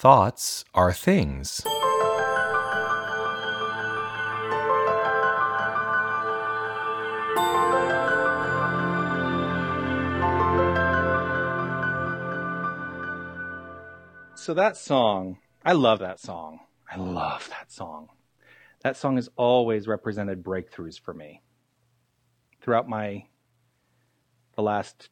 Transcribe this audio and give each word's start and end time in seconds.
Thoughts 0.00 0.64
are 0.72 0.94
things. 0.94 1.60
So 14.34 14.54
that 14.54 14.78
song, 14.78 15.36
I 15.66 15.74
love 15.74 15.98
that 15.98 16.18
song. 16.18 16.60
I 16.90 16.96
love 16.96 17.50
that 17.50 17.70
song. 17.70 18.08
That 18.82 18.96
song 18.96 19.16
has 19.16 19.28
always 19.36 19.86
represented 19.86 20.42
breakthroughs 20.42 20.98
for 20.98 21.12
me. 21.12 21.42
Throughout 22.62 22.88
my 22.88 23.26
the 24.56 24.62
last 24.62 25.10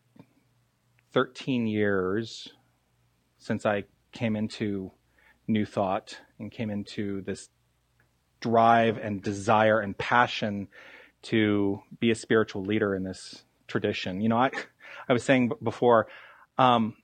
13 1.13 1.67
years 1.67 2.49
since 3.37 3.67
I 3.67 3.85
came 4.13 4.37
into 4.37 4.93
New 5.47 5.65
Thought 5.65 6.19
and 6.39 6.51
came 6.51 6.71
into 6.71 7.23
this 7.23 7.49
drive 8.41 8.99
and 8.99 9.23
desire 9.23 9.81
and 9.81 9.97
passion 9.97 10.69
to 11.23 11.83
be 11.99 12.11
a 12.11 12.15
spiritual 12.15 12.63
leader 12.63 12.95
in 12.95 13.03
this 13.03 13.43
tradition. 13.67 14.21
You 14.21 14.29
know, 14.29 14.37
I, 14.37 14.51
I 15.09 15.13
was 15.13 15.25
saying 15.25 15.53
before, 15.63 16.07
um, 16.57 16.95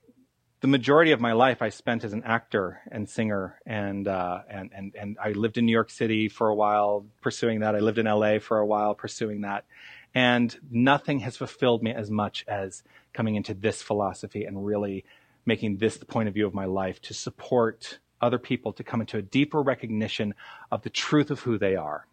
the 0.61 0.67
majority 0.67 1.11
of 1.11 1.21
my 1.21 1.33
life 1.33 1.61
I 1.61 1.69
spent 1.69 2.03
as 2.03 2.13
an 2.13 2.23
actor 2.23 2.79
and 2.91 3.07
singer, 3.07 3.59
and 3.67 4.07
uh, 4.07 4.39
and 4.49 4.71
and 4.73 4.95
and 4.99 5.17
I 5.23 5.31
lived 5.33 5.57
in 5.59 5.65
New 5.65 5.71
York 5.71 5.91
City 5.91 6.27
for 6.27 6.47
a 6.49 6.55
while 6.55 7.05
pursuing 7.21 7.59
that. 7.59 7.75
I 7.75 7.79
lived 7.79 7.99
in 7.99 8.07
LA 8.07 8.39
for 8.39 8.57
a 8.57 8.65
while 8.65 8.95
pursuing 8.95 9.41
that, 9.41 9.65
and 10.15 10.57
nothing 10.71 11.19
has 11.19 11.37
fulfilled 11.37 11.83
me 11.83 11.91
as 11.91 12.09
much 12.09 12.45
as 12.47 12.81
coming 13.13 13.35
into 13.35 13.53
this 13.53 13.81
philosophy 13.81 14.45
and 14.45 14.65
really 14.65 15.05
making 15.45 15.77
this 15.77 15.97
the 15.97 16.05
point 16.05 16.27
of 16.27 16.33
view 16.33 16.47
of 16.47 16.53
my 16.53 16.65
life 16.65 17.01
to 17.01 17.13
support 17.13 17.99
other 18.21 18.39
people 18.39 18.73
to 18.73 18.83
come 18.83 19.01
into 19.01 19.17
a 19.17 19.21
deeper 19.21 19.61
recognition 19.61 20.33
of 20.71 20.81
the 20.81 20.89
truth 20.89 21.29
of 21.31 21.41
who 21.41 21.57
they 21.57 21.75
are. 21.75 22.07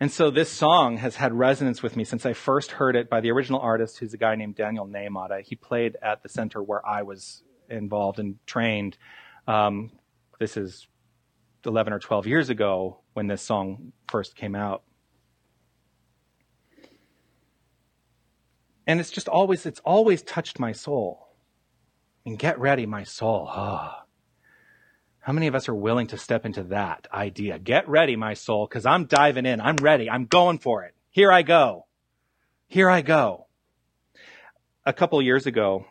And 0.00 0.10
so 0.10 0.30
this 0.30 0.50
song 0.50 0.96
has 0.96 1.14
had 1.14 1.32
resonance 1.32 1.80
with 1.80 1.96
me 1.96 2.02
since 2.02 2.26
I 2.26 2.32
first 2.32 2.72
heard 2.72 2.96
it 2.96 3.08
by 3.08 3.20
the 3.20 3.30
original 3.30 3.60
artist, 3.60 3.98
who's 3.98 4.12
a 4.12 4.16
guy 4.16 4.34
named 4.34 4.56
Daniel 4.56 4.84
Nahmod. 4.84 5.44
He 5.44 5.54
played 5.54 5.96
at 6.02 6.24
the 6.24 6.28
center 6.28 6.60
where 6.60 6.84
I 6.84 7.02
was 7.02 7.44
involved 7.70 8.18
and 8.18 8.44
trained. 8.44 8.98
Um, 9.46 9.92
this 10.40 10.56
is 10.56 10.88
11 11.64 11.92
or 11.92 12.00
12 12.00 12.26
years 12.26 12.50
ago 12.50 12.98
when 13.12 13.28
this 13.28 13.42
song 13.42 13.92
first 14.08 14.34
came 14.34 14.56
out. 14.56 14.82
And 18.92 19.00
it's 19.00 19.10
just 19.10 19.26
always, 19.26 19.64
it's 19.64 19.80
always 19.86 20.20
touched 20.20 20.60
my 20.60 20.72
soul. 20.72 21.26
And 22.26 22.38
get 22.38 22.58
ready, 22.58 22.84
my 22.84 23.04
soul. 23.04 23.48
Oh. 23.50 23.90
How 25.20 25.32
many 25.32 25.46
of 25.46 25.54
us 25.54 25.66
are 25.70 25.74
willing 25.74 26.08
to 26.08 26.18
step 26.18 26.44
into 26.44 26.64
that 26.64 27.08
idea? 27.10 27.58
Get 27.58 27.88
ready, 27.88 28.16
my 28.16 28.34
soul, 28.34 28.66
because 28.66 28.84
I'm 28.84 29.06
diving 29.06 29.46
in. 29.46 29.62
I'm 29.62 29.76
ready. 29.76 30.10
I'm 30.10 30.26
going 30.26 30.58
for 30.58 30.84
it. 30.84 30.94
Here 31.08 31.32
I 31.32 31.40
go. 31.40 31.86
Here 32.66 32.90
I 32.90 33.00
go. 33.00 33.46
A 34.84 34.92
couple 34.92 35.22
years 35.22 35.46
ago, 35.46 35.86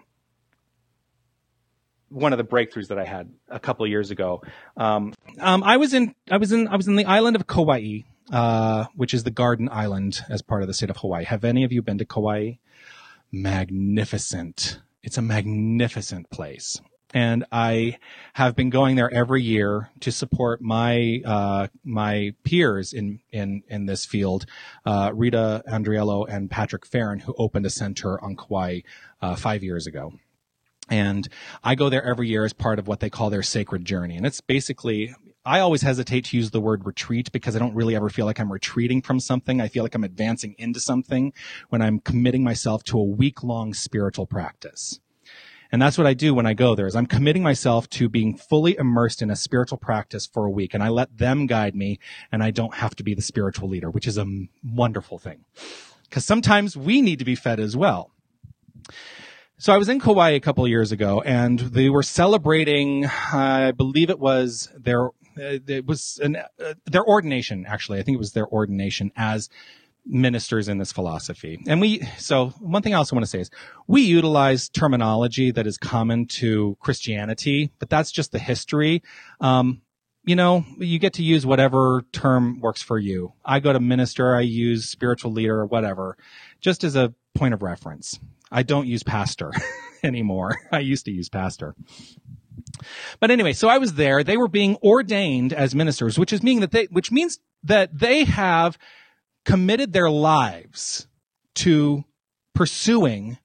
one 2.10 2.34
of 2.34 2.38
the 2.38 2.44
breakthroughs 2.44 2.90
that 2.90 3.00
I 3.00 3.06
had 3.06 3.32
a 3.50 3.60
couple 3.60 3.88
years 3.88 4.12
ago, 4.12 4.44
um, 4.78 5.16
um, 5.40 5.64
I 5.64 5.78
was 5.78 5.96
in, 5.96 6.14
I 6.30 6.38
was 6.38 6.52
in, 6.52 6.68
I 6.68 6.76
was 6.76 6.88
in 6.88 6.98
the 6.98 7.06
island 7.06 7.36
of 7.36 7.48
Kauai, 7.48 8.02
uh, 8.32 8.86
which 8.96 9.14
is 9.14 9.24
the 9.24 9.32
Garden 9.32 9.70
Island 9.72 10.22
as 10.30 10.42
part 10.42 10.62
of 10.62 10.68
the 10.68 10.74
state 10.74 10.90
of 10.90 10.98
Hawaii. 10.98 11.26
Have 11.26 11.44
any 11.44 11.64
of 11.64 11.72
you 11.72 11.82
been 11.82 11.98
to 12.00 12.06
Kauai? 12.06 12.54
Magnificent. 13.32 14.80
It's 15.04 15.18
a 15.18 15.22
magnificent 15.22 16.30
place 16.30 16.80
and 17.14 17.46
I 17.52 17.98
have 18.34 18.56
been 18.56 18.70
going 18.70 18.96
there 18.96 19.14
every 19.14 19.44
year 19.44 19.90
to 20.02 20.12
support 20.12 20.62
my 20.62 21.22
uh, 21.26 21.68
my 21.84 22.34
peers 22.44 22.94
in 22.94 23.20
in 23.32 23.64
in 23.68 23.86
this 23.86 24.06
field, 24.06 24.46
uh, 24.86 25.12
Rita 25.14 25.64
Andriello 25.68 26.26
and 26.28 26.50
Patrick 26.50 26.86
Farron, 26.86 27.20
who 27.20 27.36
opened 27.38 27.66
a 27.66 27.70
center 27.70 28.22
on 28.24 28.36
Kauai 28.36 28.82
uh, 29.22 29.36
five 29.36 29.64
years 29.64 29.88
ago. 29.88 30.14
And 30.90 31.28
I 31.64 31.76
go 31.76 31.90
there 31.90 32.04
every 32.04 32.28
year 32.28 32.44
as 32.44 32.54
part 32.54 32.78
of 32.78 32.88
what 32.88 33.00
they 33.00 33.10
call 33.10 33.30
their 33.30 33.44
sacred 33.44 33.86
journey. 33.86 34.18
And 34.18 34.26
it's 34.26 34.42
basically, 34.42 35.16
I 35.44 35.60
always 35.60 35.82
hesitate 35.82 36.26
to 36.26 36.38
use 36.38 36.52
the 36.52 36.62
word 36.62 36.86
retreat 36.86 37.32
because 37.32 37.56
I 37.56 37.60
don't 37.60 37.74
really 37.74 37.96
ever 37.96 38.10
feel 38.10 38.28
like 38.28 38.40
I'm 38.40 38.52
retreating 38.52 39.02
from 39.02 39.20
something. 39.20 39.60
I 39.60 39.70
feel 39.70 39.82
like 39.82 39.96
I'm 39.96 40.04
advancing 40.04 40.54
into 40.60 40.80
something 40.80 41.34
when 41.70 41.82
I'm 41.82 42.00
committing 42.00 42.44
myself 42.44 42.84
to 42.86 43.00
a 43.00 43.04
week 43.04 43.44
long 43.44 43.74
spiritual 43.74 44.28
practice. 44.28 45.00
And 45.72 45.82
that's 45.82 45.98
what 45.98 46.06
I 46.06 46.14
do 46.14 46.34
when 46.34 46.46
I 46.46 46.54
go 46.54 46.76
there 46.76 46.86
is 46.86 46.96
I'm 46.96 47.06
committing 47.08 47.42
myself 47.42 47.90
to 47.92 48.10
being 48.10 48.38
fully 48.38 48.78
immersed 48.78 49.22
in 49.22 49.32
a 49.32 49.36
spiritual 49.36 49.78
practice 49.78 50.28
for 50.28 50.46
a 50.46 50.52
week 50.52 50.74
and 50.74 50.84
I 50.84 50.90
let 50.90 51.18
them 51.18 51.48
guide 51.48 51.76
me 51.76 52.00
and 52.32 52.44
I 52.44 52.52
don't 52.52 52.76
have 52.76 52.96
to 52.98 53.04
be 53.04 53.16
the 53.16 53.22
spiritual 53.22 53.70
leader, 53.70 53.90
which 53.90 54.06
is 54.06 54.18
a 54.18 54.28
wonderful 54.64 55.18
thing. 55.18 55.46
Cause 56.12 56.26
sometimes 56.26 56.76
we 56.76 57.02
need 57.02 57.20
to 57.20 57.26
be 57.26 57.36
fed 57.36 57.60
as 57.60 57.76
well. 57.76 58.12
So 59.58 59.72
I 59.72 59.78
was 59.78 59.90
in 59.90 60.00
Kauai 60.00 60.32
a 60.32 60.40
couple 60.40 60.68
years 60.68 60.92
ago 60.92 61.22
and 61.22 61.60
they 61.60 61.88
were 61.88 62.04
celebrating, 62.04 63.06
I 63.06 63.72
believe 63.72 64.10
it 64.10 64.20
was 64.20 64.70
their, 64.76 65.06
uh, 65.06 65.12
it 65.36 65.86
was 65.86 66.20
an, 66.22 66.36
uh, 66.36 66.74
their 66.86 67.06
ordination, 67.06 67.66
actually. 67.68 68.00
I 68.00 68.04
think 68.04 68.16
it 68.16 68.20
was 68.20 68.34
their 68.34 68.48
ordination 68.48 69.12
as 69.16 69.50
ministers 70.06 70.68
in 70.68 70.78
this 70.78 70.92
philosophy. 70.92 71.62
And 71.68 71.80
we, 71.80 72.02
so 72.18 72.50
one 72.60 72.82
thing 72.82 72.94
I 72.94 72.98
also 72.98 73.16
want 73.16 73.24
to 73.24 73.30
say 73.30 73.40
is 73.40 73.52
we 73.88 74.02
utilize 74.02 74.70
terminology 74.70 75.52
that 75.52 75.68
is 75.68 75.78
common 75.78 76.26
to 76.28 76.76
Christianity, 76.80 77.72
but 77.80 77.90
that's 77.90 78.12
just 78.12 78.32
the 78.32 78.40
history. 78.40 79.04
Um, 79.40 79.82
you 80.24 80.36
know, 80.36 80.66
you 80.78 81.00
get 81.00 81.14
to 81.14 81.24
use 81.24 81.46
whatever 81.46 82.04
term 82.12 82.60
works 82.60 82.82
for 82.82 83.00
you. 83.00 83.34
I 83.44 83.60
go 83.60 83.74
to 83.74 83.80
minister, 83.80 84.36
I 84.36 84.42
use 84.42 84.90
spiritual 84.90 85.32
leader 85.32 85.60
or 85.60 85.66
whatever, 85.66 86.18
just 86.60 86.84
as 86.84 86.96
a 86.96 87.14
point 87.34 87.54
of 87.54 87.64
reference. 87.64 88.20
I 88.52 88.64
don't 88.64 88.88
use 88.88 89.04
pastor 89.04 89.52
anymore. 90.04 90.56
I 90.72 90.80
used 90.80 91.06
to 91.06 91.12
use 91.12 91.30
pastor. 91.30 91.76
But 93.20 93.32
anyway, 93.32 93.54
so 93.54 93.68
I 93.68 93.78
was 93.78 93.94
there. 93.94 94.24
They 94.24 94.38
were 94.38 94.48
being 94.48 94.78
ordained 94.78 95.54
as 95.54 95.76
ministers, 95.76 96.18
which 96.18 96.34
is 96.34 96.44
meaning 96.44 96.62
that 96.62 96.72
they, 96.72 96.86
which 96.86 97.12
means 97.12 97.40
that 97.64 97.98
they 97.98 98.24
have 98.24 98.78
committed 99.46 99.94
their 99.94 100.10
lives 100.10 101.08
to 101.56 102.04
pursuing 102.54 103.38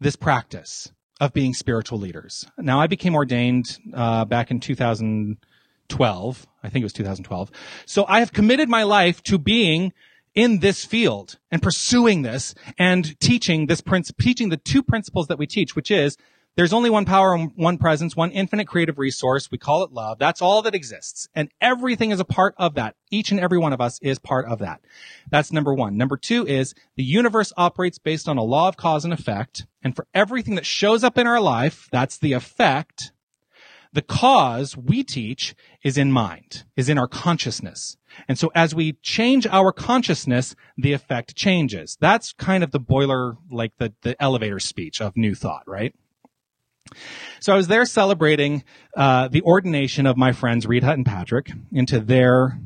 this 0.00 0.16
practice 0.16 0.90
of 1.20 1.32
being 1.32 1.54
spiritual 1.54 1.98
leaders. 1.98 2.44
Now, 2.58 2.80
I 2.80 2.86
became 2.88 3.14
ordained 3.14 3.78
uh, 3.94 4.24
back 4.24 4.50
in 4.50 4.58
2012. 4.60 6.46
I 6.64 6.68
think 6.68 6.82
it 6.82 6.84
was 6.84 6.92
2012. 6.92 7.50
So 7.86 8.04
I 8.08 8.18
have 8.20 8.32
committed 8.32 8.68
my 8.68 8.82
life 8.82 9.22
to 9.24 9.38
being 9.38 9.92
in 10.34 10.60
this 10.60 10.84
field 10.84 11.38
and 11.50 11.62
pursuing 11.62 12.22
this 12.22 12.54
and 12.78 13.18
teaching 13.20 13.66
this 13.66 13.80
principle, 13.80 14.22
teaching 14.22 14.48
the 14.48 14.56
two 14.56 14.82
principles 14.82 15.28
that 15.28 15.38
we 15.38 15.46
teach, 15.46 15.76
which 15.76 15.90
is 15.90 16.16
there's 16.54 16.72
only 16.72 16.90
one 16.90 17.06
power 17.06 17.34
and 17.34 17.50
one 17.56 17.78
presence, 17.78 18.14
one 18.14 18.30
infinite 18.30 18.66
creative 18.66 18.98
resource. 18.98 19.50
We 19.50 19.58
call 19.58 19.84
it 19.84 19.92
love. 19.92 20.18
That's 20.18 20.42
all 20.42 20.60
that 20.62 20.74
exists. 20.74 21.28
And 21.34 21.50
everything 21.60 22.10
is 22.10 22.20
a 22.20 22.24
part 22.24 22.54
of 22.58 22.74
that. 22.74 22.94
Each 23.10 23.30
and 23.30 23.40
every 23.40 23.58
one 23.58 23.72
of 23.72 23.80
us 23.80 23.98
is 24.02 24.18
part 24.18 24.46
of 24.46 24.58
that. 24.58 24.82
That's 25.30 25.52
number 25.52 25.72
one. 25.72 25.96
Number 25.96 26.18
two 26.18 26.46
is 26.46 26.74
the 26.96 27.04
universe 27.04 27.52
operates 27.56 27.98
based 27.98 28.28
on 28.28 28.36
a 28.36 28.42
law 28.42 28.68
of 28.68 28.76
cause 28.76 29.04
and 29.04 29.14
effect. 29.14 29.66
And 29.82 29.96
for 29.96 30.06
everything 30.12 30.56
that 30.56 30.66
shows 30.66 31.02
up 31.02 31.16
in 31.16 31.26
our 31.26 31.40
life, 31.40 31.88
that's 31.90 32.18
the 32.18 32.34
effect. 32.34 33.12
The 33.94 34.02
cause 34.02 34.74
we 34.76 35.04
teach 35.04 35.54
is 35.82 35.98
in 35.98 36.12
mind, 36.12 36.64
is 36.76 36.88
in 36.88 36.98
our 36.98 37.08
consciousness. 37.08 37.98
And 38.26 38.38
so 38.38 38.50
as 38.54 38.74
we 38.74 38.94
change 39.02 39.46
our 39.46 39.70
consciousness, 39.70 40.54
the 40.78 40.94
effect 40.94 41.34
changes. 41.34 41.98
That's 42.00 42.32
kind 42.32 42.64
of 42.64 42.70
the 42.70 42.80
boiler, 42.80 43.36
like 43.50 43.72
the, 43.76 43.92
the 44.02 44.20
elevator 44.22 44.60
speech 44.60 45.02
of 45.02 45.16
new 45.16 45.34
thought, 45.34 45.64
right? 45.66 45.94
So 47.40 47.52
I 47.52 47.56
was 47.56 47.68
there 47.68 47.84
celebrating 47.84 48.64
uh, 48.96 49.28
the 49.28 49.42
ordination 49.42 50.06
of 50.06 50.16
my 50.16 50.32
friends 50.32 50.66
Reed 50.66 50.82
Rita 50.82 50.92
and 50.92 51.04
Patrick 51.04 51.50
into 51.72 52.00
their 52.00 52.58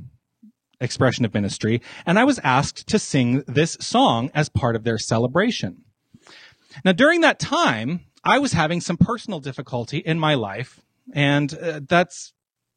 expression 0.81 1.25
of 1.25 1.33
ministry, 1.33 1.81
and 2.05 2.19
I 2.19 2.25
was 2.25 2.39
asked 2.41 2.87
to 2.89 2.99
sing 2.99 3.43
this 3.47 3.79
song 3.81 4.31
as 4.35 4.49
part 4.49 4.77
of 4.77 4.85
their 4.85 4.99
celebration. 4.99 5.85
Now, 6.85 6.93
during 6.93 7.23
that 7.23 7.39
time, 7.39 8.05
I 8.23 8.39
was 8.39 8.53
having 8.53 8.81
some 8.81 8.99
personal 8.99 9.41
difficulty 9.41 9.99
in 9.99 10.19
my 10.19 10.35
life, 10.35 10.81
and 11.15 11.55
uh, 11.55 11.81
that's 11.89 12.35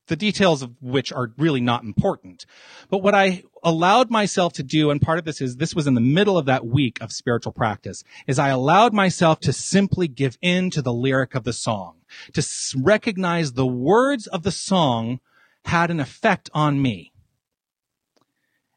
the 0.09 0.15
details 0.15 0.61
of 0.61 0.75
which 0.81 1.13
are 1.13 1.31
really 1.37 1.61
not 1.61 1.83
important. 1.83 2.45
But 2.89 2.97
what 2.97 3.15
I 3.15 3.43
allowed 3.63 4.09
myself 4.09 4.53
to 4.53 4.63
do, 4.63 4.91
and 4.91 5.01
part 5.01 5.19
of 5.19 5.25
this 5.25 5.39
is 5.39 5.55
this 5.55 5.73
was 5.73 5.87
in 5.87 5.93
the 5.93 6.01
middle 6.01 6.37
of 6.37 6.47
that 6.47 6.65
week 6.65 7.01
of 7.01 7.11
spiritual 7.11 7.53
practice, 7.53 8.03
is 8.27 8.37
I 8.37 8.49
allowed 8.49 8.93
myself 8.93 9.39
to 9.41 9.53
simply 9.53 10.07
give 10.07 10.37
in 10.41 10.69
to 10.71 10.81
the 10.81 10.93
lyric 10.93 11.35
of 11.35 11.45
the 11.45 11.53
song, 11.53 12.01
to 12.33 12.45
recognize 12.77 13.53
the 13.53 13.67
words 13.67 14.27
of 14.27 14.43
the 14.43 14.51
song 14.51 15.19
had 15.65 15.91
an 15.91 15.99
effect 15.99 16.49
on 16.53 16.81
me. 16.81 17.13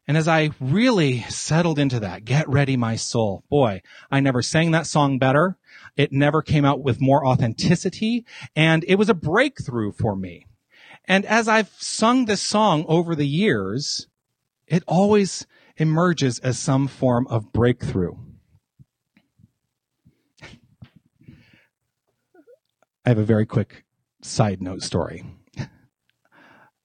And 0.06 0.16
as 0.16 0.26
I 0.26 0.50
really 0.60 1.20
settled 1.22 1.78
into 1.78 2.00
that, 2.00 2.24
get 2.24 2.48
ready, 2.48 2.76
my 2.76 2.96
soul, 2.96 3.44
boy, 3.48 3.82
I 4.10 4.20
never 4.20 4.42
sang 4.42 4.72
that 4.72 4.86
song 4.86 5.18
better. 5.18 5.56
It 5.96 6.12
never 6.12 6.42
came 6.42 6.64
out 6.64 6.82
with 6.82 7.00
more 7.00 7.24
authenticity. 7.24 8.26
And 8.56 8.84
it 8.88 8.96
was 8.96 9.08
a 9.08 9.14
breakthrough 9.14 9.92
for 9.92 10.16
me. 10.16 10.46
And 11.04 11.26
as 11.26 11.48
I've 11.48 11.70
sung 11.78 12.26
this 12.26 12.40
song 12.40 12.84
over 12.88 13.14
the 13.14 13.26
years, 13.26 14.06
it 14.66 14.82
always 14.86 15.46
emerges 15.76 16.38
as 16.38 16.58
some 16.58 16.86
form 16.86 17.26
of 17.28 17.52
breakthrough. 17.52 18.14
I 23.04 23.08
have 23.08 23.18
a 23.18 23.24
very 23.24 23.46
quick 23.46 23.84
side 24.20 24.62
note 24.62 24.82
story. 24.82 25.24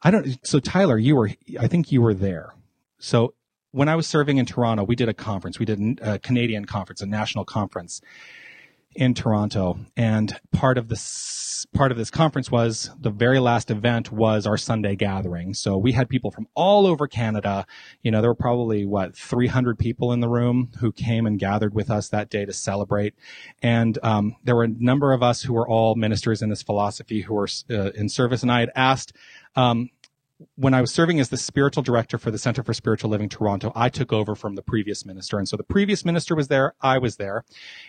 I 0.02 0.12
don't, 0.12 0.40
so 0.46 0.60
Tyler, 0.60 0.98
you 0.98 1.16
were, 1.16 1.32
I 1.60 1.68
think 1.68 1.92
you 1.92 2.02
were 2.02 2.14
there. 2.14 2.54
So 3.00 3.36
when 3.72 3.88
I 3.88 3.96
was 3.96 4.08
serving 4.08 4.38
in 4.38 4.46
Toronto, 4.46 4.84
we 4.84 4.96
did 4.96 5.10
a 5.10 5.14
conference. 5.14 5.60
We 5.60 5.66
did 5.66 6.00
a 6.02 6.18
Canadian 6.18 6.66
conference, 6.66 7.02
a 7.02 7.06
national 7.06 7.46
conference 7.46 8.02
in 8.96 9.14
Toronto. 9.14 9.78
And 9.96 10.40
part 10.52 10.78
of 10.78 10.88
this, 10.90 11.66
part 11.74 11.92
of 11.92 11.98
this 11.98 12.10
conference 12.10 12.50
was 12.50 12.90
the 13.00 13.12
very 13.12 13.40
last 13.40 13.70
event 13.70 14.12
was 14.12 14.48
our 14.48 14.58
Sunday 14.58 14.96
gathering. 14.96 15.54
So 15.54 15.78
we 15.78 15.92
had 15.92 16.10
people 16.10 16.32
from 16.32 16.48
all 16.56 16.88
over 16.88 17.08
Canada. 17.08 17.66
You 18.02 18.12
know, 18.12 18.22
there 18.22 18.32
were 18.32 18.36
probably 18.36 18.86
what, 18.86 19.16
300 19.16 19.78
people 19.78 20.12
in 20.14 20.20
the 20.20 20.30
room 20.30 20.72
who 20.80 20.92
came 20.92 21.28
and 21.28 21.38
gathered 21.38 21.76
with 21.76 21.92
us 21.92 22.10
that 22.10 22.30
day 22.30 22.46
to 22.46 22.54
celebrate. 22.54 23.14
And, 23.62 24.00
um, 24.02 24.36
there 24.44 24.56
were 24.56 24.64
a 24.64 24.68
number 24.68 25.14
of 25.14 25.22
us 25.22 25.44
who 25.44 25.54
were 25.54 25.68
all 25.68 25.96
ministers 25.96 26.42
in 26.42 26.50
this 26.50 26.64
philosophy 26.64 27.22
who 27.22 27.36
were 27.36 27.50
uh, 27.70 27.92
in 27.92 28.10
service. 28.10 28.42
And 28.42 28.52
I 28.52 28.62
had 28.62 28.72
asked, 28.76 29.14
um, 29.56 29.90
when 30.56 30.74
I 30.74 30.82
was 30.82 30.94
serving 30.94 31.20
as 31.20 31.30
the 31.30 31.38
spiritual 31.38 31.84
director 31.84 32.18
for 32.18 32.32
the 32.32 32.38
Center 32.38 32.64
for 32.64 32.74
Spiritual 32.74 33.10
Living 33.10 33.30
Toronto, 33.30 33.72
I 33.76 33.90
took 33.90 34.14
over 34.14 34.36
from 34.36 34.56
the 34.56 34.62
previous 34.62 35.06
minister. 35.06 35.38
And 35.38 35.48
so 35.48 35.58
the 35.58 35.64
previous 35.64 36.06
minister 36.06 36.36
was 36.36 36.48
there, 36.48 36.76
I 36.82 37.00
was 37.00 37.18
there. 37.18 37.44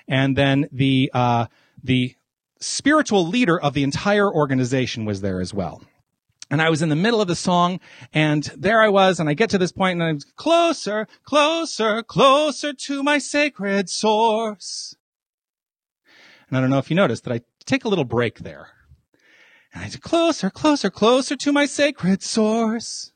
And 0.07 0.37
then 0.37 0.69
the, 0.73 1.11
uh, 1.13 1.47
the 1.83 2.15
spiritual 2.61 3.27
leader 3.27 3.61
of 3.61 3.75
the 3.75 3.83
entire 3.83 4.33
organization 4.33 5.05
was 5.05 5.21
there 5.21 5.41
as 5.41 5.53
well. 5.53 5.83
And 6.51 6.63
I 6.63 6.71
was 6.71 6.81
in 6.81 6.89
the 6.89 6.97
middle 6.97 7.21
of 7.21 7.29
the 7.29 7.37
song 7.37 7.79
and 8.15 8.45
there 8.57 8.81
I 8.81 8.89
was 8.89 9.21
and 9.21 9.29
I 9.29 9.35
get 9.35 9.51
to 9.51 9.59
this 9.59 9.73
point 9.73 10.01
and 10.01 10.03
I'm 10.03 10.19
closer, 10.37 11.07
closer, 11.23 12.03
closer 12.03 12.73
to 12.73 13.03
my 13.03 13.19
sacred 13.19 13.91
source. 13.91 14.97
And 16.49 16.57
I 16.57 16.61
don't 16.63 16.71
know 16.71 16.79
if 16.79 16.89
you 16.89 16.97
noticed 16.97 17.25
that 17.25 17.35
I 17.35 17.43
take 17.67 17.85
a 17.85 17.89
little 17.89 18.07
break 18.07 18.39
there. 18.39 18.71
I 19.79 19.89
said, 19.89 20.03
closer, 20.03 20.51
closer, 20.51 20.91
closer 20.91 21.37
to 21.37 21.53
my 21.53 21.67
sacred 21.67 22.23
source. 22.23 23.13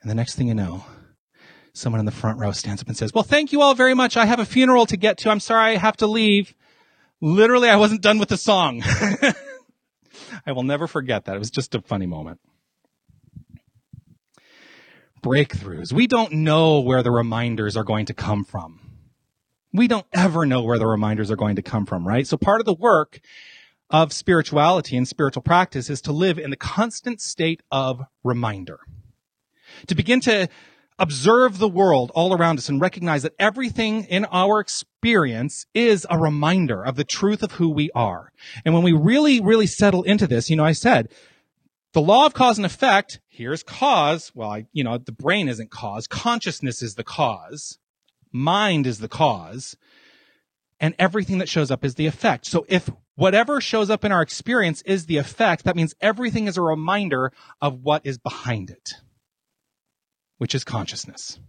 And 0.00 0.10
the 0.10 0.14
next 0.14 0.34
thing 0.34 0.48
you 0.48 0.54
know, 0.54 0.84
someone 1.72 2.00
in 2.00 2.06
the 2.06 2.12
front 2.12 2.38
row 2.38 2.52
stands 2.52 2.82
up 2.82 2.88
and 2.88 2.96
says, 2.96 3.12
well, 3.14 3.24
thank 3.24 3.52
you 3.52 3.62
all 3.62 3.74
very 3.74 3.94
much. 3.94 4.16
I 4.16 4.26
have 4.26 4.40
a 4.40 4.44
funeral 4.44 4.86
to 4.86 4.96
get 4.96 5.18
to. 5.18 5.30
I'm 5.30 5.40
sorry 5.40 5.72
I 5.72 5.76
have 5.76 5.96
to 5.98 6.06
leave. 6.06 6.54
Literally, 7.20 7.68
I 7.68 7.76
wasn't 7.76 8.02
done 8.02 8.18
with 8.18 8.28
the 8.28 8.36
song. 8.36 8.82
I 10.46 10.52
will 10.52 10.62
never 10.62 10.86
forget 10.86 11.24
that. 11.24 11.36
It 11.36 11.38
was 11.38 11.50
just 11.50 11.74
a 11.74 11.80
funny 11.80 12.06
moment. 12.06 12.40
Breakthroughs. 15.22 15.92
We 15.92 16.06
don't 16.06 16.32
know 16.32 16.80
where 16.80 17.02
the 17.02 17.10
reminders 17.10 17.76
are 17.76 17.84
going 17.84 18.06
to 18.06 18.14
come 18.14 18.44
from. 18.44 18.80
We 19.72 19.88
don't 19.88 20.06
ever 20.14 20.46
know 20.46 20.62
where 20.62 20.78
the 20.78 20.86
reminders 20.86 21.30
are 21.30 21.36
going 21.36 21.56
to 21.56 21.62
come 21.62 21.86
from, 21.86 22.06
right? 22.06 22.26
So 22.26 22.36
part 22.36 22.60
of 22.60 22.66
the 22.66 22.74
work 22.74 23.20
of 23.90 24.12
spirituality 24.12 24.96
and 24.96 25.08
spiritual 25.08 25.42
practice 25.42 25.88
is 25.88 26.00
to 26.02 26.12
live 26.12 26.38
in 26.38 26.50
the 26.50 26.56
constant 26.56 27.20
state 27.20 27.62
of 27.70 28.02
reminder. 28.22 28.80
To 29.86 29.94
begin 29.94 30.20
to 30.20 30.48
observe 30.98 31.58
the 31.58 31.68
world 31.68 32.10
all 32.14 32.34
around 32.34 32.58
us 32.58 32.68
and 32.68 32.80
recognize 32.80 33.22
that 33.22 33.34
everything 33.38 34.04
in 34.04 34.24
our 34.26 34.60
experience 34.60 35.66
is 35.72 36.06
a 36.10 36.18
reminder 36.18 36.84
of 36.84 36.96
the 36.96 37.04
truth 37.04 37.42
of 37.42 37.52
who 37.52 37.70
we 37.70 37.90
are. 37.94 38.32
And 38.64 38.74
when 38.74 38.82
we 38.82 38.92
really, 38.92 39.40
really 39.40 39.66
settle 39.66 40.02
into 40.02 40.26
this, 40.26 40.50
you 40.50 40.56
know, 40.56 40.64
I 40.64 40.72
said, 40.72 41.08
the 41.92 42.00
law 42.02 42.26
of 42.26 42.34
cause 42.34 42.58
and 42.58 42.66
effect, 42.66 43.20
here's 43.28 43.62
cause. 43.62 44.32
Well, 44.34 44.50
I, 44.50 44.66
you 44.72 44.84
know, 44.84 44.98
the 44.98 45.12
brain 45.12 45.48
isn't 45.48 45.70
cause. 45.70 46.06
Consciousness 46.06 46.82
is 46.82 46.96
the 46.96 47.04
cause. 47.04 47.78
Mind 48.30 48.86
is 48.86 48.98
the 48.98 49.08
cause. 49.08 49.76
And 50.80 50.94
everything 50.98 51.38
that 51.38 51.48
shows 51.48 51.70
up 51.70 51.84
is 51.84 51.94
the 51.94 52.06
effect. 52.06 52.46
So 52.46 52.66
if 52.68 52.90
whatever 53.18 53.60
shows 53.60 53.90
up 53.90 54.04
in 54.04 54.12
our 54.12 54.22
experience 54.22 54.80
is 54.82 55.06
the 55.06 55.16
effect. 55.16 55.64
That 55.64 55.74
means 55.74 55.92
everything 56.00 56.46
is 56.46 56.56
a 56.56 56.62
reminder 56.62 57.32
of 57.60 57.80
what 57.82 58.06
is 58.06 58.16
behind 58.16 58.70
it, 58.70 58.92
which 60.36 60.54
is 60.54 60.62
consciousness. 60.62 61.40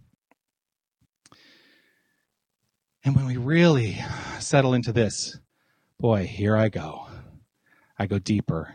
And 3.04 3.14
when 3.14 3.24
we 3.24 3.36
really 3.36 3.98
settle 4.40 4.74
into 4.74 4.92
this, 4.92 5.38
boy, 6.00 6.26
here 6.26 6.56
I 6.56 6.70
go. 6.70 7.06
I 7.96 8.06
go 8.06 8.18
deeper, 8.18 8.74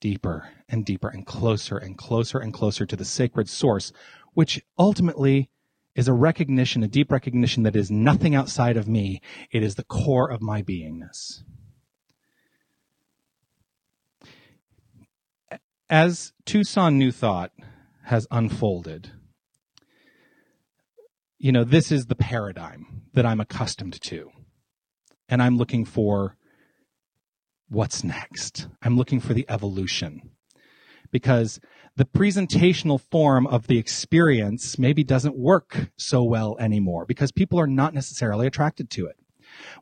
deeper 0.00 0.48
and 0.66 0.82
deeper 0.82 1.08
and 1.08 1.26
closer 1.26 1.76
and 1.76 1.98
closer 1.98 2.38
and 2.38 2.54
closer 2.54 2.86
to 2.86 2.96
the 2.96 3.04
sacred 3.04 3.50
source, 3.50 3.92
which 4.32 4.62
ultimately 4.78 5.50
is 5.94 6.08
a 6.08 6.14
recognition, 6.14 6.82
a 6.82 6.88
deep 6.88 7.12
recognition 7.12 7.64
that 7.64 7.76
is 7.76 7.90
nothing 7.90 8.34
outside 8.34 8.78
of 8.78 8.88
me. 8.88 9.20
It 9.52 9.62
is 9.62 9.74
the 9.74 9.84
core 9.84 10.30
of 10.30 10.40
my 10.40 10.62
beingness. 10.62 11.42
As 15.90 16.32
Tucson 16.46 16.96
New 16.96 17.10
Thought 17.10 17.50
has 18.04 18.26
unfolded, 18.30 19.10
you 21.36 21.50
know, 21.50 21.64
this 21.64 21.90
is 21.90 22.06
the 22.06 22.14
paradigm 22.14 23.02
that 23.12 23.26
I'm 23.26 23.40
accustomed 23.40 24.00
to. 24.02 24.30
And 25.28 25.42
I'm 25.42 25.58
looking 25.58 25.84
for 25.84 26.36
what's 27.68 28.04
next. 28.04 28.68
I'm 28.82 28.96
looking 28.96 29.20
for 29.20 29.34
the 29.34 29.46
evolution. 29.48 30.30
Because 31.10 31.58
the 31.96 32.04
presentational 32.04 33.00
form 33.10 33.48
of 33.48 33.66
the 33.66 33.78
experience 33.78 34.78
maybe 34.78 35.02
doesn't 35.02 35.36
work 35.36 35.90
so 35.98 36.22
well 36.22 36.56
anymore 36.60 37.04
because 37.04 37.32
people 37.32 37.58
are 37.58 37.66
not 37.66 37.94
necessarily 37.94 38.46
attracted 38.46 38.90
to 38.90 39.06
it. 39.06 39.16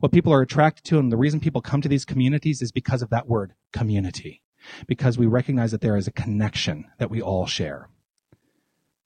What 0.00 0.12
people 0.12 0.32
are 0.32 0.40
attracted 0.40 0.84
to 0.84 0.98
and 0.98 1.12
the 1.12 1.18
reason 1.18 1.38
people 1.38 1.60
come 1.60 1.82
to 1.82 1.88
these 1.88 2.06
communities 2.06 2.62
is 2.62 2.72
because 2.72 3.02
of 3.02 3.10
that 3.10 3.28
word 3.28 3.52
community 3.74 4.42
because 4.86 5.18
we 5.18 5.26
recognize 5.26 5.70
that 5.72 5.80
there 5.80 5.96
is 5.96 6.06
a 6.06 6.12
connection 6.12 6.86
that 6.98 7.10
we 7.10 7.20
all 7.20 7.46
share. 7.46 7.88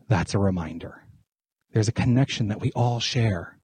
That's 0.09 0.35
a 0.35 0.39
reminder. 0.39 1.05
There's 1.73 1.89
a 1.89 1.93
connection 1.93 2.49
that 2.49 2.61
we 2.61 2.71
all 2.73 3.01
share. 3.01 3.59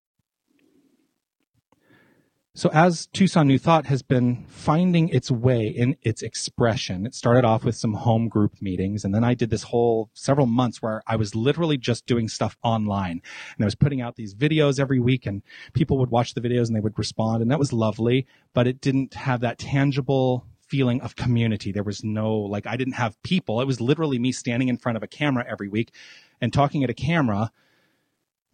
So 2.58 2.70
as 2.72 3.06
Tucson 3.12 3.46
New 3.46 3.56
Thought 3.56 3.86
has 3.86 4.02
been 4.02 4.44
finding 4.48 5.10
its 5.10 5.30
way 5.30 5.68
in 5.68 5.96
its 6.02 6.22
expression, 6.22 7.06
it 7.06 7.14
started 7.14 7.44
off 7.44 7.64
with 7.64 7.76
some 7.76 7.92
home 7.92 8.28
group 8.28 8.60
meetings. 8.60 9.04
And 9.04 9.14
then 9.14 9.22
I 9.22 9.34
did 9.34 9.50
this 9.50 9.62
whole 9.62 10.10
several 10.12 10.46
months 10.46 10.82
where 10.82 11.00
I 11.06 11.14
was 11.14 11.36
literally 11.36 11.76
just 11.76 12.04
doing 12.04 12.26
stuff 12.26 12.56
online 12.64 13.22
and 13.56 13.64
I 13.64 13.64
was 13.64 13.76
putting 13.76 14.00
out 14.00 14.16
these 14.16 14.34
videos 14.34 14.80
every 14.80 14.98
week 14.98 15.24
and 15.24 15.42
people 15.72 15.98
would 15.98 16.10
watch 16.10 16.34
the 16.34 16.40
videos 16.40 16.66
and 16.66 16.74
they 16.74 16.80
would 16.80 16.98
respond. 16.98 17.42
And 17.42 17.50
that 17.52 17.60
was 17.60 17.72
lovely, 17.72 18.26
but 18.54 18.66
it 18.66 18.80
didn't 18.80 19.14
have 19.14 19.38
that 19.42 19.60
tangible 19.60 20.44
feeling 20.68 21.00
of 21.00 21.16
community. 21.16 21.72
There 21.72 21.82
was 21.82 22.04
no, 22.04 22.36
like, 22.36 22.66
I 22.66 22.76
didn't 22.76 22.94
have 22.94 23.20
people. 23.22 23.60
It 23.60 23.66
was 23.66 23.80
literally 23.80 24.18
me 24.18 24.32
standing 24.32 24.68
in 24.68 24.76
front 24.76 24.96
of 24.96 25.02
a 25.02 25.06
camera 25.06 25.44
every 25.48 25.68
week 25.68 25.92
and 26.40 26.52
talking 26.52 26.84
at 26.84 26.90
a 26.90 26.94
camera. 26.94 27.50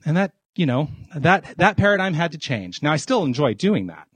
And 0.04 0.16
that, 0.16 0.33
you 0.54 0.66
know, 0.66 0.88
that, 1.14 1.56
that 1.59 1.76
paradigm 1.76 2.14
had 2.14 2.33
to 2.33 2.38
change. 2.38 2.83
Now 2.83 2.92
I 2.92 2.97
still 2.97 3.25
enjoy 3.25 3.54
doing 3.54 3.88
that. 3.88 4.09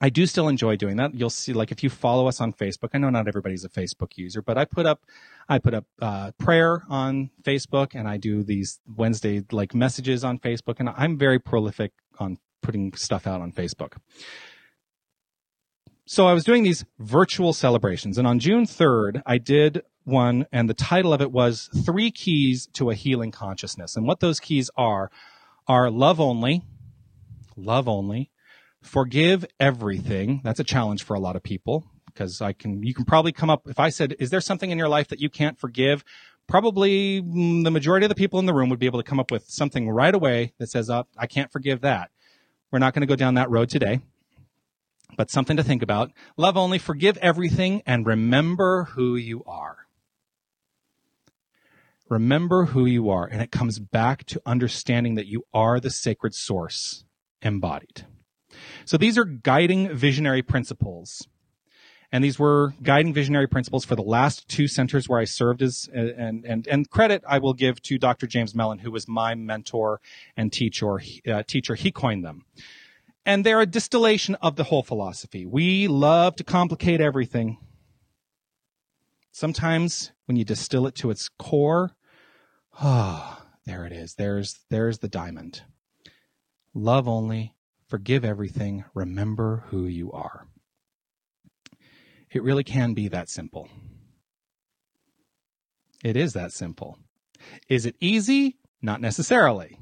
I 0.00 0.10
do 0.10 0.26
still 0.26 0.48
enjoy 0.48 0.76
doing 0.76 0.96
that. 0.96 1.14
You'll 1.14 1.30
see, 1.30 1.52
like, 1.52 1.70
if 1.70 1.82
you 1.82 1.88
follow 1.88 2.26
us 2.26 2.40
on 2.40 2.52
Facebook, 2.52 2.90
I 2.92 2.98
know 2.98 3.10
not 3.10 3.28
everybody's 3.28 3.64
a 3.64 3.68
Facebook 3.68 4.18
user, 4.18 4.42
but 4.42 4.58
I 4.58 4.64
put 4.64 4.86
up, 4.86 5.04
I 5.48 5.58
put 5.58 5.72
up, 5.72 5.86
uh, 6.02 6.32
prayer 6.36 6.82
on 6.90 7.30
Facebook 7.42 7.94
and 7.94 8.08
I 8.08 8.16
do 8.16 8.42
these 8.42 8.80
Wednesday, 8.96 9.44
like, 9.50 9.72
messages 9.72 10.24
on 10.24 10.40
Facebook 10.40 10.76
and 10.80 10.90
I'm 10.90 11.16
very 11.16 11.38
prolific 11.38 11.92
on 12.18 12.38
putting 12.60 12.92
stuff 12.94 13.26
out 13.26 13.40
on 13.40 13.52
Facebook 13.52 13.96
so 16.06 16.26
I 16.26 16.34
was 16.34 16.44
doing 16.44 16.62
these 16.62 16.84
virtual 16.98 17.52
celebrations 17.52 18.18
and 18.18 18.26
on 18.26 18.38
June 18.38 18.66
3rd, 18.66 19.22
I 19.24 19.38
did 19.38 19.82
one 20.04 20.46
and 20.52 20.68
the 20.68 20.74
title 20.74 21.14
of 21.14 21.22
it 21.22 21.32
was 21.32 21.70
three 21.84 22.10
keys 22.10 22.68
to 22.74 22.90
a 22.90 22.94
healing 22.94 23.30
consciousness. 23.30 23.96
And 23.96 24.06
what 24.06 24.20
those 24.20 24.38
keys 24.38 24.70
are, 24.76 25.10
are 25.66 25.90
love 25.90 26.20
only, 26.20 26.62
love 27.56 27.88
only, 27.88 28.30
forgive 28.82 29.46
everything. 29.58 30.42
That's 30.44 30.60
a 30.60 30.64
challenge 30.64 31.02
for 31.02 31.14
a 31.14 31.20
lot 31.20 31.36
of 31.36 31.42
people 31.42 31.84
because 32.06 32.42
I 32.42 32.52
can, 32.52 32.82
you 32.82 32.92
can 32.92 33.06
probably 33.06 33.32
come 33.32 33.48
up, 33.48 33.66
if 33.66 33.80
I 33.80 33.88
said, 33.88 34.14
is 34.18 34.28
there 34.28 34.42
something 34.42 34.70
in 34.70 34.78
your 34.78 34.88
life 34.88 35.08
that 35.08 35.20
you 35.20 35.30
can't 35.30 35.58
forgive? 35.58 36.04
Probably 36.46 37.22
mm, 37.22 37.64
the 37.64 37.70
majority 37.70 38.04
of 38.04 38.10
the 38.10 38.14
people 38.14 38.38
in 38.38 38.46
the 38.46 38.52
room 38.52 38.68
would 38.68 38.78
be 38.78 38.86
able 38.86 39.00
to 39.00 39.08
come 39.08 39.18
up 39.18 39.30
with 39.30 39.48
something 39.48 39.88
right 39.88 40.14
away 40.14 40.52
that 40.58 40.68
says, 40.68 40.90
oh, 40.90 41.06
I 41.16 41.26
can't 41.26 41.50
forgive 41.50 41.80
that. 41.80 42.10
We're 42.70 42.78
not 42.78 42.92
going 42.92 43.00
to 43.00 43.06
go 43.06 43.16
down 43.16 43.34
that 43.34 43.50
road 43.50 43.70
today 43.70 44.02
but 45.16 45.30
something 45.30 45.56
to 45.56 45.64
think 45.64 45.82
about. 45.82 46.12
Love 46.36 46.56
only, 46.56 46.78
forgive 46.78 47.16
everything, 47.18 47.82
and 47.86 48.06
remember 48.06 48.84
who 48.84 49.16
you 49.16 49.42
are. 49.44 49.86
Remember 52.08 52.66
who 52.66 52.84
you 52.84 53.08
are. 53.10 53.26
And 53.26 53.40
it 53.40 53.50
comes 53.50 53.78
back 53.78 54.24
to 54.26 54.42
understanding 54.44 55.14
that 55.14 55.26
you 55.26 55.46
are 55.54 55.80
the 55.80 55.90
sacred 55.90 56.34
source 56.34 57.04
embodied. 57.42 58.06
So 58.84 58.96
these 58.96 59.18
are 59.18 59.24
guiding 59.24 59.94
visionary 59.94 60.42
principles. 60.42 61.26
And 62.12 62.22
these 62.22 62.38
were 62.38 62.74
guiding 62.82 63.12
visionary 63.12 63.48
principles 63.48 63.84
for 63.84 63.96
the 63.96 64.02
last 64.02 64.46
two 64.46 64.68
centers 64.68 65.08
where 65.08 65.18
I 65.18 65.24
served 65.24 65.62
as, 65.62 65.88
and, 65.92 66.44
and, 66.44 66.68
and 66.68 66.88
credit 66.88 67.24
I 67.26 67.38
will 67.38 67.54
give 67.54 67.82
to 67.82 67.98
Dr. 67.98 68.28
James 68.28 68.54
Mellon, 68.54 68.78
who 68.78 68.92
was 68.92 69.08
my 69.08 69.34
mentor 69.34 70.00
and 70.36 70.52
teacher. 70.52 71.00
Uh, 71.26 71.42
teacher. 71.42 71.74
He 71.74 71.90
coined 71.90 72.24
them. 72.24 72.44
And 73.26 73.44
they're 73.44 73.60
a 73.60 73.66
distillation 73.66 74.34
of 74.36 74.56
the 74.56 74.64
whole 74.64 74.82
philosophy. 74.82 75.46
We 75.46 75.88
love 75.88 76.36
to 76.36 76.44
complicate 76.44 77.00
everything. 77.00 77.58
Sometimes 79.32 80.12
when 80.26 80.36
you 80.36 80.44
distill 80.44 80.86
it 80.86 80.94
to 80.96 81.10
its 81.10 81.28
core, 81.28 81.92
ah, 82.80 83.40
oh, 83.40 83.46
there 83.64 83.86
it 83.86 83.92
is. 83.92 84.14
There's, 84.14 84.60
there's 84.70 84.98
the 84.98 85.08
diamond. 85.08 85.62
Love 86.74 87.08
only, 87.08 87.54
forgive 87.88 88.24
everything, 88.24 88.84
remember 88.94 89.64
who 89.68 89.86
you 89.86 90.12
are. 90.12 90.46
It 92.30 92.42
really 92.42 92.64
can 92.64 92.94
be 92.94 93.08
that 93.08 93.28
simple. 93.28 93.68
It 96.02 96.16
is 96.16 96.34
that 96.34 96.52
simple. 96.52 96.98
Is 97.68 97.86
it 97.86 97.96
easy? 98.00 98.58
Not 98.82 99.00
necessarily. 99.00 99.78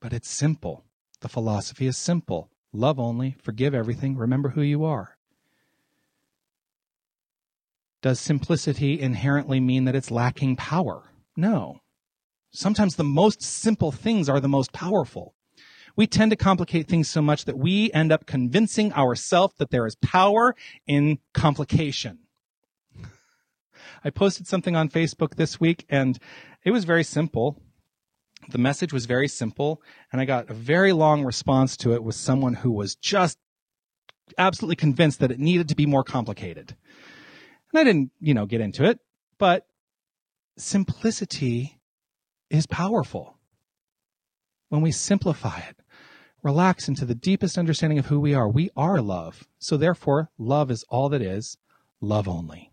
But 0.00 0.12
it's 0.12 0.28
simple. 0.28 0.84
The 1.24 1.30
philosophy 1.30 1.86
is 1.86 1.96
simple. 1.96 2.50
Love 2.70 3.00
only, 3.00 3.34
forgive 3.40 3.72
everything, 3.72 4.14
remember 4.14 4.50
who 4.50 4.60
you 4.60 4.84
are. 4.84 5.16
Does 8.02 8.20
simplicity 8.20 9.00
inherently 9.00 9.58
mean 9.58 9.86
that 9.86 9.94
it's 9.94 10.10
lacking 10.10 10.56
power? 10.56 11.04
No. 11.34 11.80
Sometimes 12.50 12.96
the 12.96 13.04
most 13.04 13.40
simple 13.40 13.90
things 13.90 14.28
are 14.28 14.38
the 14.38 14.48
most 14.48 14.70
powerful 14.74 15.34
we 15.96 16.06
tend 16.06 16.30
to 16.30 16.36
complicate 16.36 16.88
things 16.88 17.08
so 17.08 17.22
much 17.22 17.46
that 17.46 17.56
we 17.56 17.90
end 17.92 18.12
up 18.12 18.26
convincing 18.26 18.92
ourselves 18.92 19.54
that 19.56 19.70
there 19.70 19.86
is 19.86 19.96
power 19.96 20.54
in 20.86 21.20
complication. 21.32 22.18
I 24.04 24.10
posted 24.10 24.46
something 24.46 24.76
on 24.76 24.90
Facebook 24.90 25.36
this 25.36 25.58
week 25.58 25.86
and 25.88 26.18
it 26.64 26.72
was 26.72 26.84
very 26.84 27.04
simple. 27.04 27.62
The 28.50 28.58
message 28.58 28.92
was 28.92 29.06
very 29.06 29.28
simple 29.28 29.82
and 30.12 30.20
I 30.20 30.24
got 30.24 30.50
a 30.50 30.54
very 30.54 30.92
long 30.92 31.24
response 31.24 31.76
to 31.78 31.94
it 31.94 32.02
with 32.02 32.14
someone 32.14 32.54
who 32.54 32.70
was 32.70 32.94
just 32.94 33.38
absolutely 34.38 34.76
convinced 34.76 35.20
that 35.20 35.30
it 35.30 35.38
needed 35.38 35.68
to 35.68 35.76
be 35.76 35.86
more 35.86 36.04
complicated. 36.04 36.76
And 37.72 37.80
I 37.80 37.84
didn't, 37.84 38.10
you 38.20 38.34
know, 38.34 38.46
get 38.46 38.60
into 38.60 38.84
it, 38.84 38.98
but 39.38 39.66
simplicity 40.56 41.80
is 42.50 42.66
powerful 42.66 43.38
when 44.68 44.80
we 44.80 44.92
simplify 44.92 45.58
it 45.58 45.76
relax 46.44 46.88
into 46.88 47.06
the 47.06 47.14
deepest 47.14 47.58
understanding 47.58 47.98
of 47.98 48.06
who 48.06 48.20
we 48.20 48.34
are. 48.34 48.48
We 48.48 48.70
are 48.76 49.00
love. 49.00 49.48
So 49.58 49.76
therefore, 49.76 50.30
love 50.38 50.70
is 50.70 50.84
all 50.88 51.08
that 51.08 51.22
is, 51.22 51.56
love 52.00 52.28
only. 52.28 52.70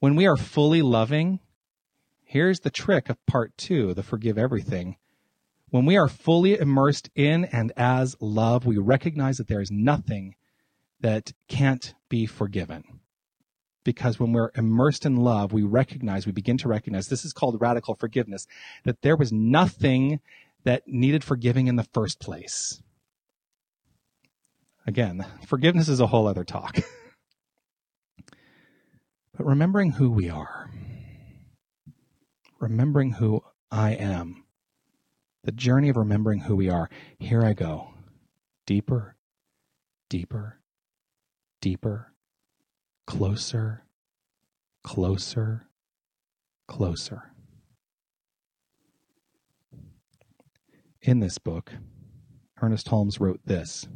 When 0.00 0.16
we 0.16 0.26
are 0.26 0.38
fully 0.38 0.80
loving, 0.80 1.40
here's 2.30 2.60
the 2.60 2.70
trick 2.70 3.08
of 3.10 3.26
part 3.26 3.56
two, 3.56 3.92
the 3.92 4.04
forgive 4.04 4.38
everything. 4.38 4.96
When 5.70 5.84
we 5.84 5.96
are 5.96 6.06
fully 6.06 6.56
immersed 6.56 7.10
in 7.16 7.44
and 7.46 7.72
as 7.76 8.14
love, 8.20 8.64
we 8.64 8.78
recognize 8.78 9.38
that 9.38 9.48
there 9.48 9.60
is 9.60 9.72
nothing 9.72 10.36
that 11.00 11.32
can't 11.48 11.92
be 12.08 12.26
forgiven. 12.26 12.84
Because 13.82 14.20
when 14.20 14.32
we're 14.32 14.52
immersed 14.54 15.04
in 15.04 15.16
love, 15.16 15.52
we 15.52 15.64
recognize, 15.64 16.24
we 16.24 16.30
begin 16.30 16.56
to 16.58 16.68
recognize, 16.68 17.08
this 17.08 17.24
is 17.24 17.32
called 17.32 17.60
radical 17.60 17.96
forgiveness, 17.96 18.46
that 18.84 19.02
there 19.02 19.16
was 19.16 19.32
nothing 19.32 20.20
that 20.62 20.86
needed 20.86 21.24
forgiving 21.24 21.66
in 21.66 21.74
the 21.74 21.88
first 21.92 22.20
place. 22.20 22.80
Again, 24.86 25.26
forgiveness 25.48 25.88
is 25.88 25.98
a 25.98 26.06
whole 26.06 26.28
other 26.28 26.44
talk. 26.44 26.76
but 29.36 29.44
remembering 29.44 29.92
who 29.92 30.10
we 30.10 30.30
are, 30.30 30.70
remembering 32.60 33.12
who 33.12 33.42
I 33.70 33.92
am, 33.92 34.44
the 35.42 35.52
journey 35.52 35.88
of 35.88 35.96
remembering 35.96 36.40
who 36.40 36.56
we 36.56 36.68
are, 36.68 36.88
here 37.18 37.42
I 37.42 37.54
go. 37.54 37.94
Deeper, 38.66 39.16
deeper, 40.08 40.60
deeper, 41.60 42.12
closer, 43.06 43.84
closer, 44.84 45.68
closer. 46.68 47.30
in 51.02 51.20
this 51.20 51.38
book, 51.38 51.72
Ernest 52.60 52.88
Holmes 52.88 53.20
wrote 53.20 53.40
this 53.44 53.88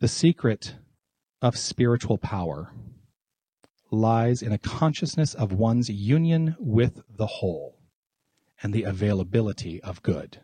The 0.00 0.08
secret 0.08 0.76
of 1.40 1.56
spiritual 1.56 2.18
power 2.18 2.72
lies 3.94 4.42
in 4.42 4.52
a 4.52 4.58
consciousness 4.58 5.34
of 5.34 5.52
one's 5.52 5.88
union 5.88 6.56
with 6.58 7.02
the 7.08 7.26
whole 7.26 7.78
and 8.62 8.72
the 8.72 8.82
availability 8.82 9.82
of 9.82 10.02
good. 10.02 10.40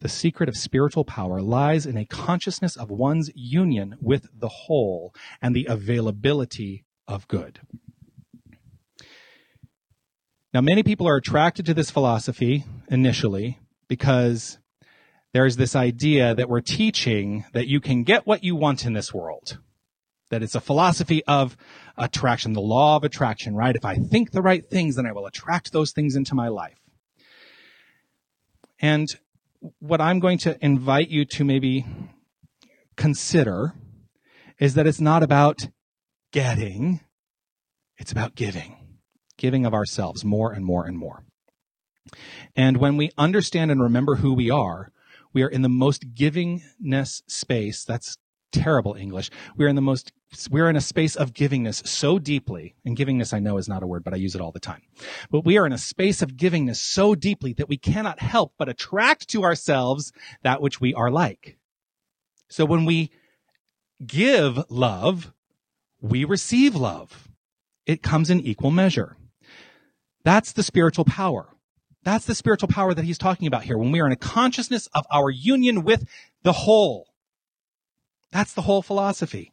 The 0.00 0.08
secret 0.08 0.48
of 0.48 0.56
spiritual 0.56 1.04
power 1.04 1.42
lies 1.42 1.84
in 1.84 1.96
a 1.96 2.06
consciousness 2.06 2.76
of 2.76 2.90
one's 2.90 3.30
union 3.34 3.96
with 4.00 4.28
the 4.32 4.48
whole 4.48 5.14
and 5.42 5.54
the 5.54 5.66
availability 5.66 6.84
of 7.06 7.28
good. 7.28 7.60
Now, 10.54 10.62
many 10.62 10.82
people 10.82 11.06
are 11.06 11.16
attracted 11.16 11.66
to 11.66 11.74
this 11.74 11.90
philosophy 11.90 12.64
initially 12.88 13.58
because 13.88 14.58
there's 15.32 15.56
this 15.56 15.76
idea 15.76 16.34
that 16.34 16.48
we're 16.48 16.60
teaching 16.60 17.44
that 17.52 17.68
you 17.68 17.80
can 17.80 18.02
get 18.02 18.26
what 18.26 18.42
you 18.42 18.56
want 18.56 18.84
in 18.84 18.94
this 18.94 19.14
world. 19.14 19.58
That 20.30 20.42
it's 20.42 20.54
a 20.54 20.60
philosophy 20.60 21.22
of 21.24 21.56
attraction, 21.96 22.52
the 22.52 22.60
law 22.60 22.96
of 22.96 23.04
attraction, 23.04 23.54
right? 23.54 23.76
If 23.76 23.84
I 23.84 23.96
think 23.96 24.30
the 24.30 24.42
right 24.42 24.68
things, 24.68 24.96
then 24.96 25.06
I 25.06 25.12
will 25.12 25.26
attract 25.26 25.72
those 25.72 25.92
things 25.92 26.16
into 26.16 26.34
my 26.34 26.48
life. 26.48 26.78
And 28.80 29.08
what 29.78 30.00
I'm 30.00 30.20
going 30.20 30.38
to 30.38 30.56
invite 30.64 31.08
you 31.08 31.24
to 31.26 31.44
maybe 31.44 31.84
consider 32.96 33.74
is 34.58 34.74
that 34.74 34.86
it's 34.86 35.00
not 35.00 35.22
about 35.22 35.68
getting, 36.32 37.00
it's 37.98 38.12
about 38.12 38.34
giving 38.34 38.76
giving 39.40 39.64
of 39.64 39.74
ourselves 39.74 40.24
more 40.24 40.52
and 40.52 40.64
more 40.64 40.86
and 40.86 40.96
more. 40.96 41.24
And 42.54 42.76
when 42.76 42.96
we 42.96 43.10
understand 43.18 43.70
and 43.70 43.82
remember 43.82 44.16
who 44.16 44.34
we 44.34 44.50
are, 44.50 44.92
we 45.32 45.42
are 45.42 45.48
in 45.48 45.62
the 45.62 45.68
most 45.68 46.14
givingness 46.14 47.22
space. 47.26 47.84
That's 47.84 48.16
terrible 48.52 48.94
English. 48.94 49.30
We 49.56 49.64
are 49.64 49.68
in 49.68 49.76
the 49.76 49.82
most, 49.82 50.12
we're 50.50 50.68
in 50.68 50.76
a 50.76 50.80
space 50.80 51.16
of 51.16 51.32
givingness 51.32 51.86
so 51.86 52.18
deeply, 52.18 52.74
and 52.84 52.96
givingness 52.96 53.32
I 53.32 53.38
know 53.38 53.56
is 53.56 53.68
not 53.68 53.82
a 53.82 53.86
word, 53.86 54.04
but 54.04 54.14
I 54.14 54.16
use 54.16 54.34
it 54.34 54.40
all 54.40 54.52
the 54.52 54.60
time. 54.60 54.82
But 55.30 55.44
we 55.44 55.58
are 55.58 55.66
in 55.66 55.72
a 55.72 55.78
space 55.78 56.22
of 56.22 56.36
givingness 56.36 56.76
so 56.76 57.14
deeply 57.14 57.52
that 57.54 57.68
we 57.68 57.76
cannot 57.76 58.20
help 58.20 58.54
but 58.58 58.68
attract 58.68 59.28
to 59.28 59.44
ourselves 59.44 60.12
that 60.42 60.60
which 60.60 60.80
we 60.80 60.94
are 60.94 61.10
like. 61.10 61.56
So 62.48 62.64
when 62.64 62.84
we 62.84 63.10
give 64.04 64.58
love, 64.68 65.32
we 66.00 66.24
receive 66.24 66.74
love. 66.74 67.28
It 67.86 68.02
comes 68.02 68.30
in 68.30 68.40
equal 68.40 68.70
measure. 68.70 69.16
That's 70.24 70.52
the 70.52 70.62
spiritual 70.62 71.04
power. 71.04 71.48
That's 72.02 72.24
the 72.24 72.34
spiritual 72.34 72.68
power 72.68 72.94
that 72.94 73.04
he's 73.04 73.18
talking 73.18 73.46
about 73.46 73.64
here. 73.64 73.76
When 73.76 73.92
we 73.92 74.00
are 74.00 74.06
in 74.06 74.12
a 74.12 74.16
consciousness 74.16 74.88
of 74.94 75.06
our 75.12 75.30
union 75.30 75.84
with 75.84 76.06
the 76.42 76.52
whole. 76.52 77.06
That's 78.32 78.54
the 78.54 78.62
whole 78.62 78.82
philosophy. 78.82 79.52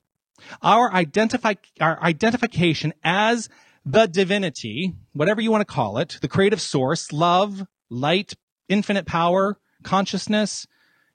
Our 0.61 0.93
identify, 0.93 1.55
our 1.81 2.01
identification 2.01 2.93
as 3.03 3.49
the 3.85 4.05
divinity, 4.05 4.93
whatever 5.13 5.41
you 5.41 5.49
want 5.51 5.61
to 5.61 5.73
call 5.73 5.97
it, 5.97 6.19
the 6.21 6.27
creative 6.27 6.61
source, 6.61 7.11
love, 7.11 7.65
light, 7.89 8.33
infinite 8.69 9.05
power, 9.05 9.57
consciousness, 9.83 10.67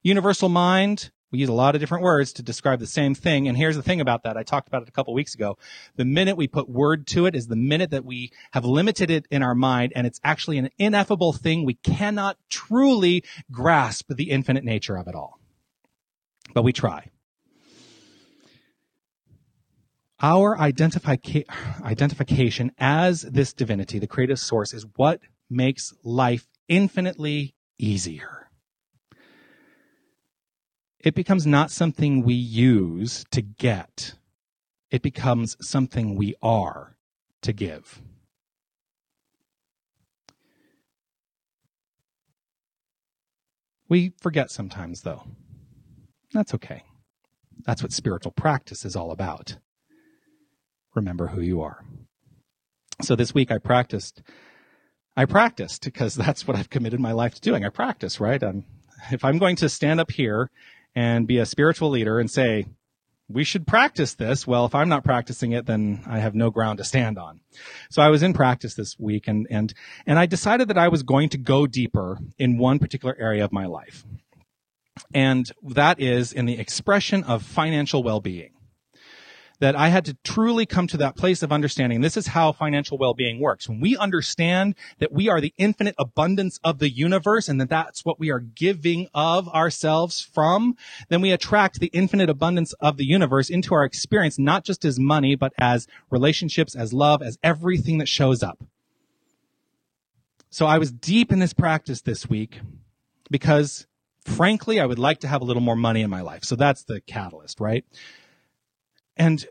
universal 0.03 0.49
mind, 0.49 1.11
we 1.33 1.39
use 1.39 1.49
a 1.49 1.55
lot 1.55 1.75
of 1.75 1.81
different 1.81 2.05
words 2.05 2.35
to 2.35 2.43
describe 2.43 2.79
the 2.79 2.87
same 2.87 3.15
thing. 3.15 3.49
And 3.49 3.57
here's 3.57 3.77
the 3.77 3.83
thing 3.83 4.03
about 4.03 4.25
that. 4.25 4.37
I 4.37 4.43
talked 4.43 4.69
about 4.69 4.83
it 4.83 4.89
a 4.89 4.93
couple 4.93 5.15
weeks 5.15 5.35
ago. 5.35 5.57
The 5.97 6.05
minute 6.05 6.37
we 6.37 6.47
put 6.47 6.69
word 6.69 7.07
to 7.09 7.25
it 7.25 7.35
is 7.35 7.47
the 7.47 7.57
minute 7.57 7.91
that 7.91 8.05
we 8.05 8.33
have 8.53 8.67
limited 8.67 9.11
it 9.11 9.27
in 9.31 9.43
our 9.43 9.55
mind 9.55 9.95
and 9.97 10.07
it's 10.07 10.21
actually 10.23 10.59
an 10.59 10.69
ineffable 10.79 11.33
thing. 11.33 11.65
We 11.65 11.75
cannot 11.75 12.37
truly 12.51 13.25
grasp 13.51 14.11
the 14.11 14.31
infinite 14.31 14.63
nature 14.63 14.97
of 14.97 15.09
it 15.09 15.15
all. 15.15 15.41
But 16.53 16.65
we 16.65 16.73
try. 16.75 17.12
Our 20.23 20.59
identification 20.59 22.73
as 22.79 23.23
this 23.23 23.53
divinity, 23.53 23.99
the 23.99 24.07
creative 24.07 24.39
source, 24.39 24.73
is 24.73 24.87
what 24.97 25.21
makes 25.51 25.93
life 26.05 26.47
infinitely 26.69 27.55
easier 27.79 28.43
it 31.03 31.15
becomes 31.15 31.47
not 31.47 31.71
something 31.71 32.23
we 32.23 32.35
use 32.35 33.25
to 33.33 33.43
get. 33.43 34.15
It 34.91 35.03
becomes 35.03 35.57
something 35.61 36.15
we 36.15 36.35
are 36.43 36.97
to 37.43 37.53
give. 37.53 38.01
We 43.89 44.13
forget 44.21 44.51
sometimes, 44.51 45.03
though. 45.03 45.25
That's 46.33 46.55
okay. 46.55 46.85
That's 47.67 47.83
what 47.83 47.93
spiritual 47.93 48.33
practice 48.33 48.85
is 48.85 48.97
all 48.97 49.11
about. 49.11 49.57
Remember 50.95 51.29
who 51.29 51.41
you 51.41 51.63
are. 51.63 51.85
So 53.01 53.17
this 53.17 53.35
week 53.35 53.51
I 53.51 53.59
practiced. 53.59 54.23
I 55.17 55.25
practiced 55.25 55.85
because 55.85 56.15
that's 56.17 56.47
what 56.47 56.57
I've 56.57 56.71
committed 56.71 57.01
my 57.01 57.13
life 57.13 57.35
to 57.35 57.41
doing. 57.41 57.65
I 57.65 57.69
practice, 57.69 58.21
right? 58.21 58.43
I'm, 58.43 58.65
if 59.11 59.25
I'm 59.25 59.39
going 59.39 59.57
to 59.57 59.69
stand 59.69 60.01
up 60.01 60.11
here 60.11 60.51
and 60.95 61.27
be 61.27 61.39
a 61.39 61.47
spiritual 61.47 61.91
leader 61.91 62.21
and 62.21 62.31
say, 62.31 62.67
we 63.29 63.45
should 63.45 63.67
practice 63.67 64.15
this. 64.15 64.47
Well, 64.47 64.67
if 64.67 64.75
I'm 64.75 64.91
not 64.91 65.05
practicing 65.05 65.53
it, 65.53 65.65
then 65.65 66.03
I 66.07 66.19
have 66.19 66.35
no 66.35 66.51
ground 66.51 66.79
to 66.79 66.85
stand 66.85 67.19
on. 67.19 67.41
So 67.91 68.03
I 68.03 68.09
was 68.09 68.23
in 68.23 68.35
practice 68.35 68.75
this 68.75 68.99
week 68.99 69.27
and, 69.27 69.47
and, 69.51 69.73
and 70.07 70.19
I 70.19 70.27
decided 70.27 70.69
that 70.69 70.77
I 70.77 70.89
was 70.89 71.03
going 71.03 71.31
to 71.31 71.39
go 71.39 71.67
deeper 71.67 72.19
in 72.39 72.59
one 72.59 72.79
particular 72.79 73.17
area 73.19 73.45
of 73.45 73.53
my 73.53 73.65
life. 73.65 74.05
And 75.15 75.51
that 75.63 75.99
is 75.99 76.33
in 76.33 76.45
the 76.45 76.59
expression 76.59 77.25
of 77.25 77.43
financial 77.43 78.03
well-being 78.03 78.53
that 79.63 79.77
I 79.77 79.91
had 79.91 80.07
to 80.07 80.17
truly 80.25 80.67
come 80.67 80.89
to 80.89 80.97
that 80.97 81.15
place 81.15 81.41
of 81.41 81.53
understanding 81.53 82.01
this 82.01 82.17
is 82.17 82.27
how 82.27 82.51
financial 82.51 82.99
well-being 82.99 83.39
works. 83.39 83.69
When 83.69 83.79
we 83.79 83.97
understand 83.97 84.75
that 84.99 85.13
we 85.13 85.29
are 85.29 85.41
the 85.41 85.55
infinite 85.57 85.95
abundance 86.01 86.59
of 86.65 86.81
the 86.81 86.91
universe 86.91 87.49
and 87.49 87.61
that 87.61 87.69
that's 87.69 88.05
what 88.05 88.19
we 88.19 88.33
are 88.33 88.41
giving 88.41 89.07
of 89.15 89.49
ourselves 89.49 90.21
from, 90.21 90.75
then 91.11 91.21
we 91.21 91.31
attract 91.31 91.79
the 91.79 91.93
infinite 91.93 92.29
abundance 92.29 92.73
of 92.81 92.97
the 92.97 93.07
universe 93.07 93.49
into 93.49 93.73
our 93.73 93.85
experience, 93.85 94.37
not 94.37 94.65
just 94.65 94.85
as 94.85 94.99
money, 94.99 95.37
but 95.37 95.53
as 95.57 95.87
relationships, 96.11 96.75
as 96.75 96.93
love, 96.93 97.23
as 97.23 97.39
everything 97.45 97.99
that 97.99 98.09
shows 98.09 98.43
up. 98.43 98.65
So 100.51 100.67
I 100.67 100.79
was 100.79 100.91
deep 100.91 101.31
in 101.31 101.39
this 101.39 101.53
practice 101.53 102.01
this 102.01 102.29
week 102.29 102.59
because 103.31 103.87
frankly, 104.25 104.81
I 104.81 104.87
would 104.87 104.99
like 104.99 105.21
to 105.21 105.29
have 105.29 105.41
a 105.41 105.45
little 105.45 105.63
more 105.63 105.77
money 105.77 106.03
in 106.03 106.11
my 106.11 106.23
life. 106.23 106.43
So 106.43 106.57
that's 106.57 106.83
the 106.83 107.01
catalyst, 107.01 107.61
right? 107.61 107.85
And 109.23 109.47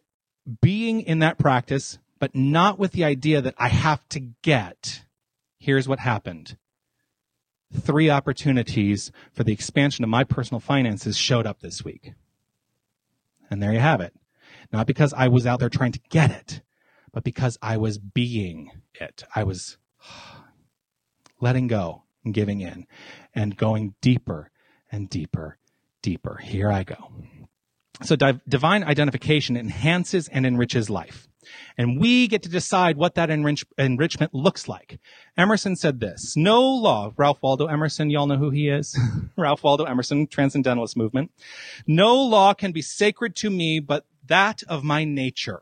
being 0.60 1.00
in 1.00 1.20
that 1.20 1.38
practice, 1.38 1.98
but 2.20 2.36
not 2.36 2.78
with 2.78 2.92
the 2.92 3.06
idea 3.06 3.42
that 3.42 3.56
I 3.58 3.70
have 3.70 4.06
to 4.10 4.20
get, 4.20 5.06
here's 5.60 5.88
what 5.88 6.00
happened. 6.00 6.58
Three 7.74 8.10
opportunities 8.10 9.14
for 9.32 9.46
the 9.46 9.54
expansion 9.54 10.04
of 10.04 10.10
my 10.10 10.26
personal 10.26 10.60
finances 10.60 11.18
showed 11.18 11.48
up 11.48 11.62
this 11.62 11.86
week. 11.86 12.12
And 13.50 13.64
there 13.64 13.72
you 13.72 13.80
have 13.80 14.02
it. 14.02 14.14
Not 14.74 14.88
because 14.88 15.14
I 15.14 15.30
was 15.30 15.48
out 15.48 15.62
there 15.62 15.70
trying 15.70 15.94
to 15.94 16.02
get 16.10 16.32
it, 16.32 16.62
but 17.14 17.24
because 17.24 17.58
I 17.62 17.78
was 17.78 17.98
being 17.98 18.72
it. 18.96 19.24
I 19.34 19.46
was 19.46 19.78
letting 21.40 21.68
go 21.68 22.04
and 22.26 22.34
giving 22.34 22.60
in 22.60 22.88
and 23.34 23.56
going 23.56 23.96
deeper 24.02 24.52
and 24.92 25.10
deeper, 25.10 25.60
deeper. 26.02 26.42
Here 26.44 26.70
I 26.70 26.84
go. 26.84 27.14
So 28.04 28.16
divine 28.16 28.84
identification 28.84 29.56
enhances 29.56 30.28
and 30.28 30.46
enriches 30.46 30.90
life. 30.90 31.28
And 31.78 32.00
we 32.00 32.28
get 32.28 32.44
to 32.44 32.50
decide 32.50 32.98
what 32.98 33.16
that 33.16 33.30
enrich- 33.30 33.66
enrichment 33.78 34.34
looks 34.34 34.68
like. 34.68 35.00
Emerson 35.38 35.76
said 35.76 36.00
this, 36.00 36.36
no 36.36 36.62
law, 36.62 37.12
Ralph 37.18 37.42
Waldo 37.42 37.66
Emerson, 37.66 38.10
y'all 38.10 38.28
know 38.28 38.38
who 38.38 38.50
he 38.50 38.70
is? 38.70 38.98
Ralph 39.38 39.64
Waldo 39.64 39.86
Emerson, 39.86 40.28
Transcendentalist 40.28 40.96
movement. 40.96 41.32
No 41.88 42.16
law 42.16 42.54
can 42.54 42.72
be 42.72 42.82
sacred 42.82 43.36
to 43.38 43.50
me 43.50 43.80
but 43.80 44.06
that 44.28 44.64
of 44.64 44.84
my 44.84 45.04
nature. 45.04 45.62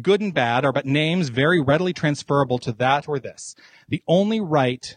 Good 0.00 0.20
and 0.20 0.34
bad 0.34 0.64
are 0.64 0.72
but 0.72 0.86
names 0.86 1.28
very 1.28 1.60
readily 1.60 1.92
transferable 1.92 2.58
to 2.60 2.72
that 2.72 3.08
or 3.08 3.18
this. 3.18 3.54
The 3.88 4.02
only 4.06 4.40
right 4.40 4.96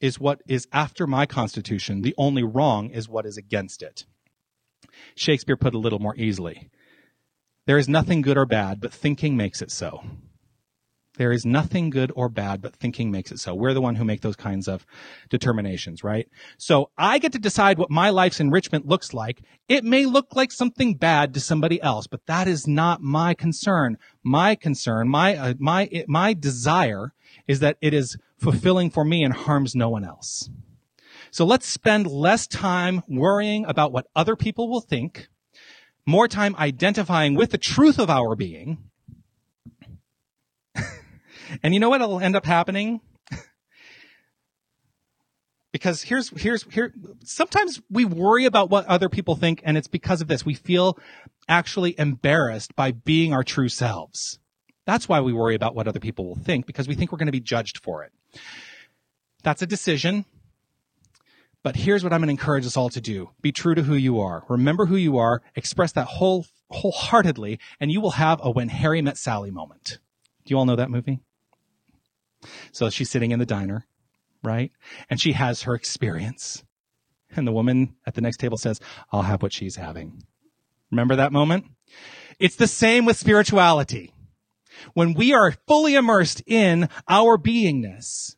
is 0.00 0.20
what 0.20 0.42
is 0.46 0.68
after 0.72 1.06
my 1.06 1.26
constitution. 1.26 2.02
The 2.02 2.14
only 2.18 2.42
wrong 2.42 2.90
is 2.90 3.08
what 3.08 3.26
is 3.26 3.36
against 3.36 3.82
it. 3.82 4.04
Shakespeare 5.14 5.56
put 5.56 5.74
a 5.74 5.78
little 5.78 5.98
more 5.98 6.16
easily. 6.16 6.70
There 7.66 7.78
is 7.78 7.88
nothing 7.88 8.20
good 8.20 8.36
or 8.36 8.46
bad, 8.46 8.80
but 8.80 8.92
thinking 8.92 9.36
makes 9.36 9.62
it 9.62 9.70
so. 9.70 10.02
There 11.16 11.32
is 11.32 11.46
nothing 11.46 11.90
good 11.90 12.10
or 12.16 12.28
bad, 12.28 12.60
but 12.60 12.74
thinking 12.74 13.10
makes 13.10 13.30
it 13.30 13.38
so. 13.38 13.54
We're 13.54 13.72
the 13.72 13.80
one 13.80 13.94
who 13.94 14.04
make 14.04 14.22
those 14.22 14.34
kinds 14.34 14.66
of 14.66 14.84
determinations, 15.30 16.02
right? 16.02 16.28
So 16.58 16.90
I 16.98 17.18
get 17.18 17.32
to 17.32 17.38
decide 17.38 17.78
what 17.78 17.90
my 17.90 18.10
life's 18.10 18.40
enrichment 18.40 18.86
looks 18.86 19.14
like. 19.14 19.40
It 19.68 19.84
may 19.84 20.06
look 20.06 20.34
like 20.34 20.50
something 20.50 20.96
bad 20.96 21.32
to 21.34 21.40
somebody 21.40 21.80
else, 21.80 22.08
but 22.08 22.26
that 22.26 22.48
is 22.48 22.66
not 22.66 23.00
my 23.00 23.32
concern. 23.32 23.96
My 24.24 24.56
concern, 24.56 25.08
my, 25.08 25.36
uh, 25.36 25.54
my, 25.60 25.88
my 26.08 26.34
desire 26.34 27.12
is 27.46 27.60
that 27.60 27.76
it 27.80 27.94
is 27.94 28.16
fulfilling 28.36 28.90
for 28.90 29.04
me 29.04 29.22
and 29.22 29.32
harms 29.32 29.76
no 29.76 29.88
one 29.88 30.04
else. 30.04 30.50
So 31.34 31.44
let's 31.44 31.66
spend 31.66 32.06
less 32.06 32.46
time 32.46 33.02
worrying 33.08 33.64
about 33.64 33.90
what 33.90 34.06
other 34.14 34.36
people 34.36 34.70
will 34.70 34.80
think, 34.80 35.26
more 36.06 36.28
time 36.28 36.54
identifying 36.54 37.34
with 37.34 37.50
the 37.50 37.58
truth 37.58 37.98
of 37.98 38.08
our 38.08 38.36
being. 38.36 38.78
and 41.60 41.74
you 41.74 41.80
know 41.80 41.88
what 41.88 42.02
will 42.02 42.20
end 42.20 42.36
up 42.36 42.46
happening? 42.46 43.00
because 45.72 46.02
here's 46.02 46.28
here's 46.40 46.62
here 46.72 46.94
sometimes 47.24 47.82
we 47.90 48.04
worry 48.04 48.44
about 48.44 48.70
what 48.70 48.86
other 48.86 49.08
people 49.08 49.34
think 49.34 49.60
and 49.64 49.76
it's 49.76 49.88
because 49.88 50.20
of 50.20 50.28
this 50.28 50.46
we 50.46 50.54
feel 50.54 50.96
actually 51.48 51.98
embarrassed 51.98 52.76
by 52.76 52.92
being 52.92 53.32
our 53.32 53.42
true 53.42 53.68
selves 53.68 54.38
that's 54.86 55.08
why 55.08 55.20
we 55.20 55.32
worry 55.32 55.56
about 55.56 55.74
what 55.74 55.88
other 55.88 55.98
people 55.98 56.28
will 56.28 56.36
think 56.36 56.64
because 56.64 56.86
we 56.86 56.94
think 56.94 57.10
we're 57.10 57.18
going 57.18 57.26
to 57.26 57.32
be 57.32 57.40
judged 57.40 57.82
for 57.82 58.04
it 58.04 58.12
that's 59.42 59.62
a 59.62 59.66
decision 59.66 60.24
but 61.64 61.76
here's 61.76 62.04
what 62.04 62.12
I'm 62.12 62.20
going 62.20 62.28
to 62.28 62.42
encourage 62.42 62.66
us 62.66 62.76
all 62.76 62.90
to 62.90 63.00
do. 63.00 63.30
Be 63.40 63.50
true 63.50 63.74
to 63.74 63.82
who 63.82 63.94
you 63.94 64.20
are. 64.20 64.44
Remember 64.50 64.84
who 64.84 64.96
you 64.96 65.16
are. 65.16 65.42
Express 65.56 65.92
that 65.92 66.06
whole, 66.06 66.44
wholeheartedly 66.70 67.58
and 67.80 67.90
you 67.90 68.02
will 68.02 68.12
have 68.12 68.38
a 68.42 68.50
when 68.50 68.68
Harry 68.68 69.00
met 69.00 69.16
Sally 69.16 69.50
moment. 69.50 69.98
Do 70.44 70.52
you 70.52 70.58
all 70.58 70.66
know 70.66 70.76
that 70.76 70.90
movie? 70.90 71.20
So 72.70 72.90
she's 72.90 73.08
sitting 73.08 73.30
in 73.30 73.38
the 73.38 73.46
diner, 73.46 73.86
right? 74.42 74.72
And 75.08 75.18
she 75.18 75.32
has 75.32 75.62
her 75.62 75.74
experience. 75.74 76.62
And 77.34 77.48
the 77.48 77.52
woman 77.52 77.96
at 78.06 78.14
the 78.14 78.20
next 78.20 78.36
table 78.36 78.58
says, 78.58 78.78
I'll 79.10 79.22
have 79.22 79.42
what 79.42 79.54
she's 79.54 79.76
having. 79.76 80.22
Remember 80.90 81.16
that 81.16 81.32
moment? 81.32 81.64
It's 82.38 82.56
the 82.56 82.66
same 82.66 83.06
with 83.06 83.16
spirituality. 83.16 84.12
When 84.92 85.14
we 85.14 85.32
are 85.32 85.54
fully 85.66 85.94
immersed 85.94 86.42
in 86.46 86.90
our 87.08 87.38
beingness 87.38 88.36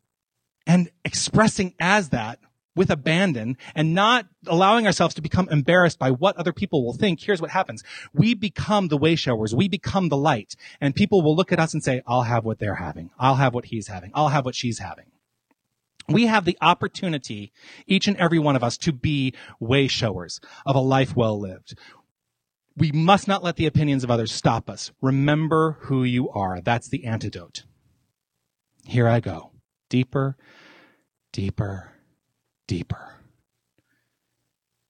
and 0.64 0.90
expressing 1.04 1.74
as 1.80 2.10
that, 2.10 2.38
with 2.76 2.90
abandon 2.90 3.56
and 3.74 3.94
not 3.94 4.26
allowing 4.46 4.86
ourselves 4.86 5.14
to 5.14 5.22
become 5.22 5.48
embarrassed 5.48 5.98
by 5.98 6.10
what 6.10 6.36
other 6.36 6.52
people 6.52 6.84
will 6.84 6.92
think, 6.92 7.20
here's 7.20 7.40
what 7.40 7.50
happens. 7.50 7.82
We 8.12 8.34
become 8.34 8.88
the 8.88 8.98
way 8.98 9.16
showers. 9.16 9.54
We 9.54 9.66
become 9.66 10.08
the 10.10 10.16
light. 10.16 10.54
And 10.80 10.94
people 10.94 11.22
will 11.22 11.34
look 11.34 11.50
at 11.50 11.58
us 11.58 11.74
and 11.74 11.82
say, 11.82 12.02
I'll 12.06 12.22
have 12.22 12.44
what 12.44 12.58
they're 12.58 12.76
having. 12.76 13.10
I'll 13.18 13.36
have 13.36 13.54
what 13.54 13.66
he's 13.66 13.88
having. 13.88 14.12
I'll 14.14 14.28
have 14.28 14.44
what 14.44 14.54
she's 14.54 14.78
having. 14.78 15.06
We 16.08 16.26
have 16.26 16.44
the 16.44 16.56
opportunity, 16.60 17.52
each 17.86 18.06
and 18.06 18.16
every 18.18 18.38
one 18.38 18.54
of 18.54 18.62
us, 18.62 18.76
to 18.78 18.92
be 18.92 19.34
way 19.58 19.88
showers 19.88 20.40
of 20.64 20.76
a 20.76 20.80
life 20.80 21.16
well 21.16 21.40
lived. 21.40 21.76
We 22.76 22.92
must 22.92 23.26
not 23.26 23.42
let 23.42 23.56
the 23.56 23.66
opinions 23.66 24.04
of 24.04 24.10
others 24.10 24.30
stop 24.30 24.70
us. 24.70 24.92
Remember 25.00 25.78
who 25.80 26.04
you 26.04 26.28
are. 26.30 26.60
That's 26.60 26.88
the 26.88 27.06
antidote. 27.06 27.64
Here 28.84 29.08
I 29.08 29.18
go. 29.18 29.50
Deeper, 29.88 30.36
deeper, 31.32 31.95
deeper. 32.66 33.14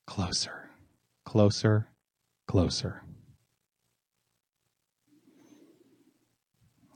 Closer, 0.06 0.70
closer, 1.24 1.88
closer. 2.46 3.02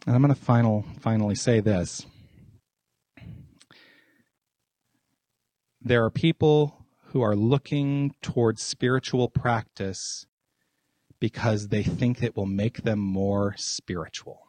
And 0.06 0.14
I'm 0.14 0.22
going 0.22 0.34
to 0.34 0.40
final, 0.40 0.84
finally 1.00 1.34
say 1.34 1.60
this. 1.60 2.06
There 5.82 6.04
are 6.04 6.10
people 6.10 6.86
who 7.06 7.20
are 7.20 7.36
looking 7.36 8.14
towards 8.22 8.62
spiritual 8.62 9.28
practice 9.28 10.26
because 11.18 11.68
they 11.68 11.82
think 11.82 12.22
it 12.22 12.36
will 12.36 12.46
make 12.46 12.82
them 12.82 12.98
more 12.98 13.54
spiritual. 13.56 14.48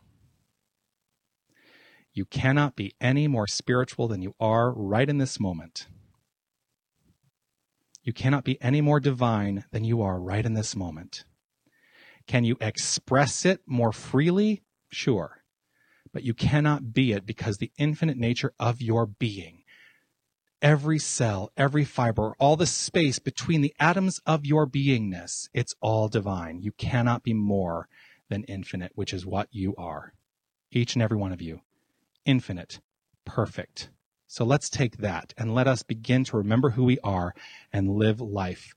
You 2.14 2.26
cannot 2.26 2.76
be 2.76 2.94
any 3.00 3.28
more 3.28 3.48
spiritual 3.48 4.08
than 4.08 4.22
you 4.22 4.36
are 4.40 4.72
right 4.72 5.10
in 5.10 5.18
this 5.18 5.40
moment. 5.40 5.88
You 8.04 8.14
cannot 8.14 8.44
be 8.44 8.62
any 8.62 8.82
more 8.82 9.00
divine 9.00 9.66
than 9.72 9.84
you 9.84 10.02
are 10.02 10.20
right 10.20 10.46
in 10.46 10.54
this 10.54 10.76
moment. 10.76 11.24
Can 12.28 12.44
you 12.44 12.58
express 12.60 13.46
it 13.46 13.62
more 13.66 13.92
freely? 13.92 14.64
Sure. 14.90 15.44
But 16.14 16.24
you 16.24 16.34
cannot 16.34 16.94
be 16.94 17.12
it 17.12 17.26
because 17.26 17.58
the 17.58 17.72
infinite 17.78 18.18
nature 18.18 18.54
of 18.60 18.82
your 18.82 19.06
being, 19.06 19.64
every 20.62 21.00
cell, 21.00 21.52
every 21.56 21.86
fiber, 21.86 22.34
all 22.40 22.56
the 22.56 22.66
space 22.66 23.20
between 23.20 23.62
the 23.62 23.74
atoms 23.80 24.20
of 24.26 24.46
your 24.46 24.68
beingness, 24.68 25.48
it's 25.54 25.76
all 25.80 26.08
divine. 26.08 26.62
You 26.62 26.72
cannot 26.74 27.24
be 27.24 27.34
more 27.34 27.88
than 28.30 28.44
infinite, 28.46 28.92
which 28.96 29.14
is 29.14 29.26
what 29.26 29.48
you 29.52 29.76
are. 29.78 30.14
Each 30.72 30.96
and 30.96 31.04
every 31.04 31.18
one 31.18 31.32
of 31.32 31.42
you. 31.42 31.62
Infinite, 32.26 32.80
perfect, 33.26 33.90
So 34.32 34.46
let's 34.46 34.70
take 34.70 35.00
that 35.00 35.34
and 35.38 35.54
let 35.54 35.68
us 35.68 35.84
begin 35.84 36.24
to 36.24 36.38
remember 36.38 36.70
who 36.70 36.86
we 36.86 36.98
are 37.04 37.36
and 37.74 37.98
live 37.98 38.22
life 38.22 38.76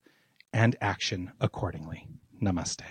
and 0.52 0.74
action 0.80 1.30
accordingly. 1.40 2.08
Namaste. 2.42 2.82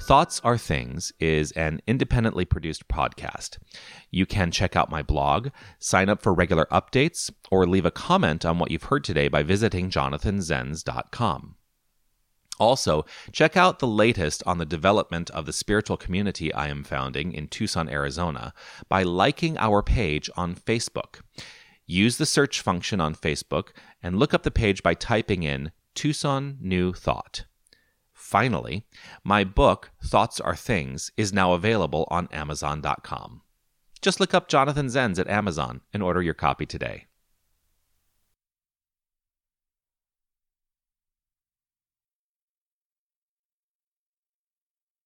Thoughts 0.00 0.40
Are 0.42 0.58
Things 0.58 1.12
is 1.20 1.52
an 1.52 1.82
independently 1.86 2.44
produced 2.44 2.88
podcast. 2.88 3.58
You 4.10 4.24
can 4.24 4.50
check 4.50 4.74
out 4.74 4.90
my 4.90 5.02
blog, 5.02 5.50
sign 5.78 6.08
up 6.08 6.22
for 6.22 6.32
regular 6.32 6.66
updates, 6.72 7.30
or 7.50 7.66
leave 7.66 7.84
a 7.84 7.90
comment 7.90 8.44
on 8.44 8.58
what 8.58 8.70
you've 8.70 8.84
heard 8.84 9.04
today 9.04 9.28
by 9.28 9.42
visiting 9.42 9.90
jonathanzenz.com. 9.90 11.54
Also, 12.58 13.04
check 13.30 13.56
out 13.56 13.78
the 13.78 13.86
latest 13.86 14.42
on 14.46 14.58
the 14.58 14.66
development 14.66 15.30
of 15.30 15.46
the 15.46 15.52
spiritual 15.52 15.96
community 15.96 16.52
I 16.52 16.68
am 16.68 16.82
founding 16.82 17.32
in 17.32 17.46
Tucson, 17.48 17.88
Arizona 17.88 18.52
by 18.88 19.02
liking 19.02 19.58
our 19.58 19.82
page 19.82 20.28
on 20.36 20.54
Facebook. 20.54 21.20
Use 21.86 22.16
the 22.16 22.26
search 22.26 22.62
function 22.62 23.00
on 23.00 23.14
Facebook 23.14 23.68
and 24.02 24.18
look 24.18 24.32
up 24.32 24.44
the 24.44 24.50
page 24.50 24.82
by 24.82 24.94
typing 24.94 25.42
in 25.42 25.72
Tucson 25.94 26.56
New 26.60 26.92
Thought. 26.94 27.44
Finally, 28.30 28.84
my 29.24 29.42
book, 29.42 29.90
Thoughts 30.04 30.38
Are 30.38 30.54
Things, 30.54 31.10
is 31.16 31.32
now 31.32 31.52
available 31.52 32.06
on 32.12 32.28
Amazon.com. 32.30 33.42
Just 34.00 34.20
look 34.20 34.34
up 34.34 34.46
Jonathan 34.46 34.86
Zenz 34.86 35.18
at 35.18 35.26
Amazon 35.26 35.80
and 35.92 36.00
order 36.00 36.22
your 36.22 36.34
copy 36.34 36.64
today. 36.64 37.06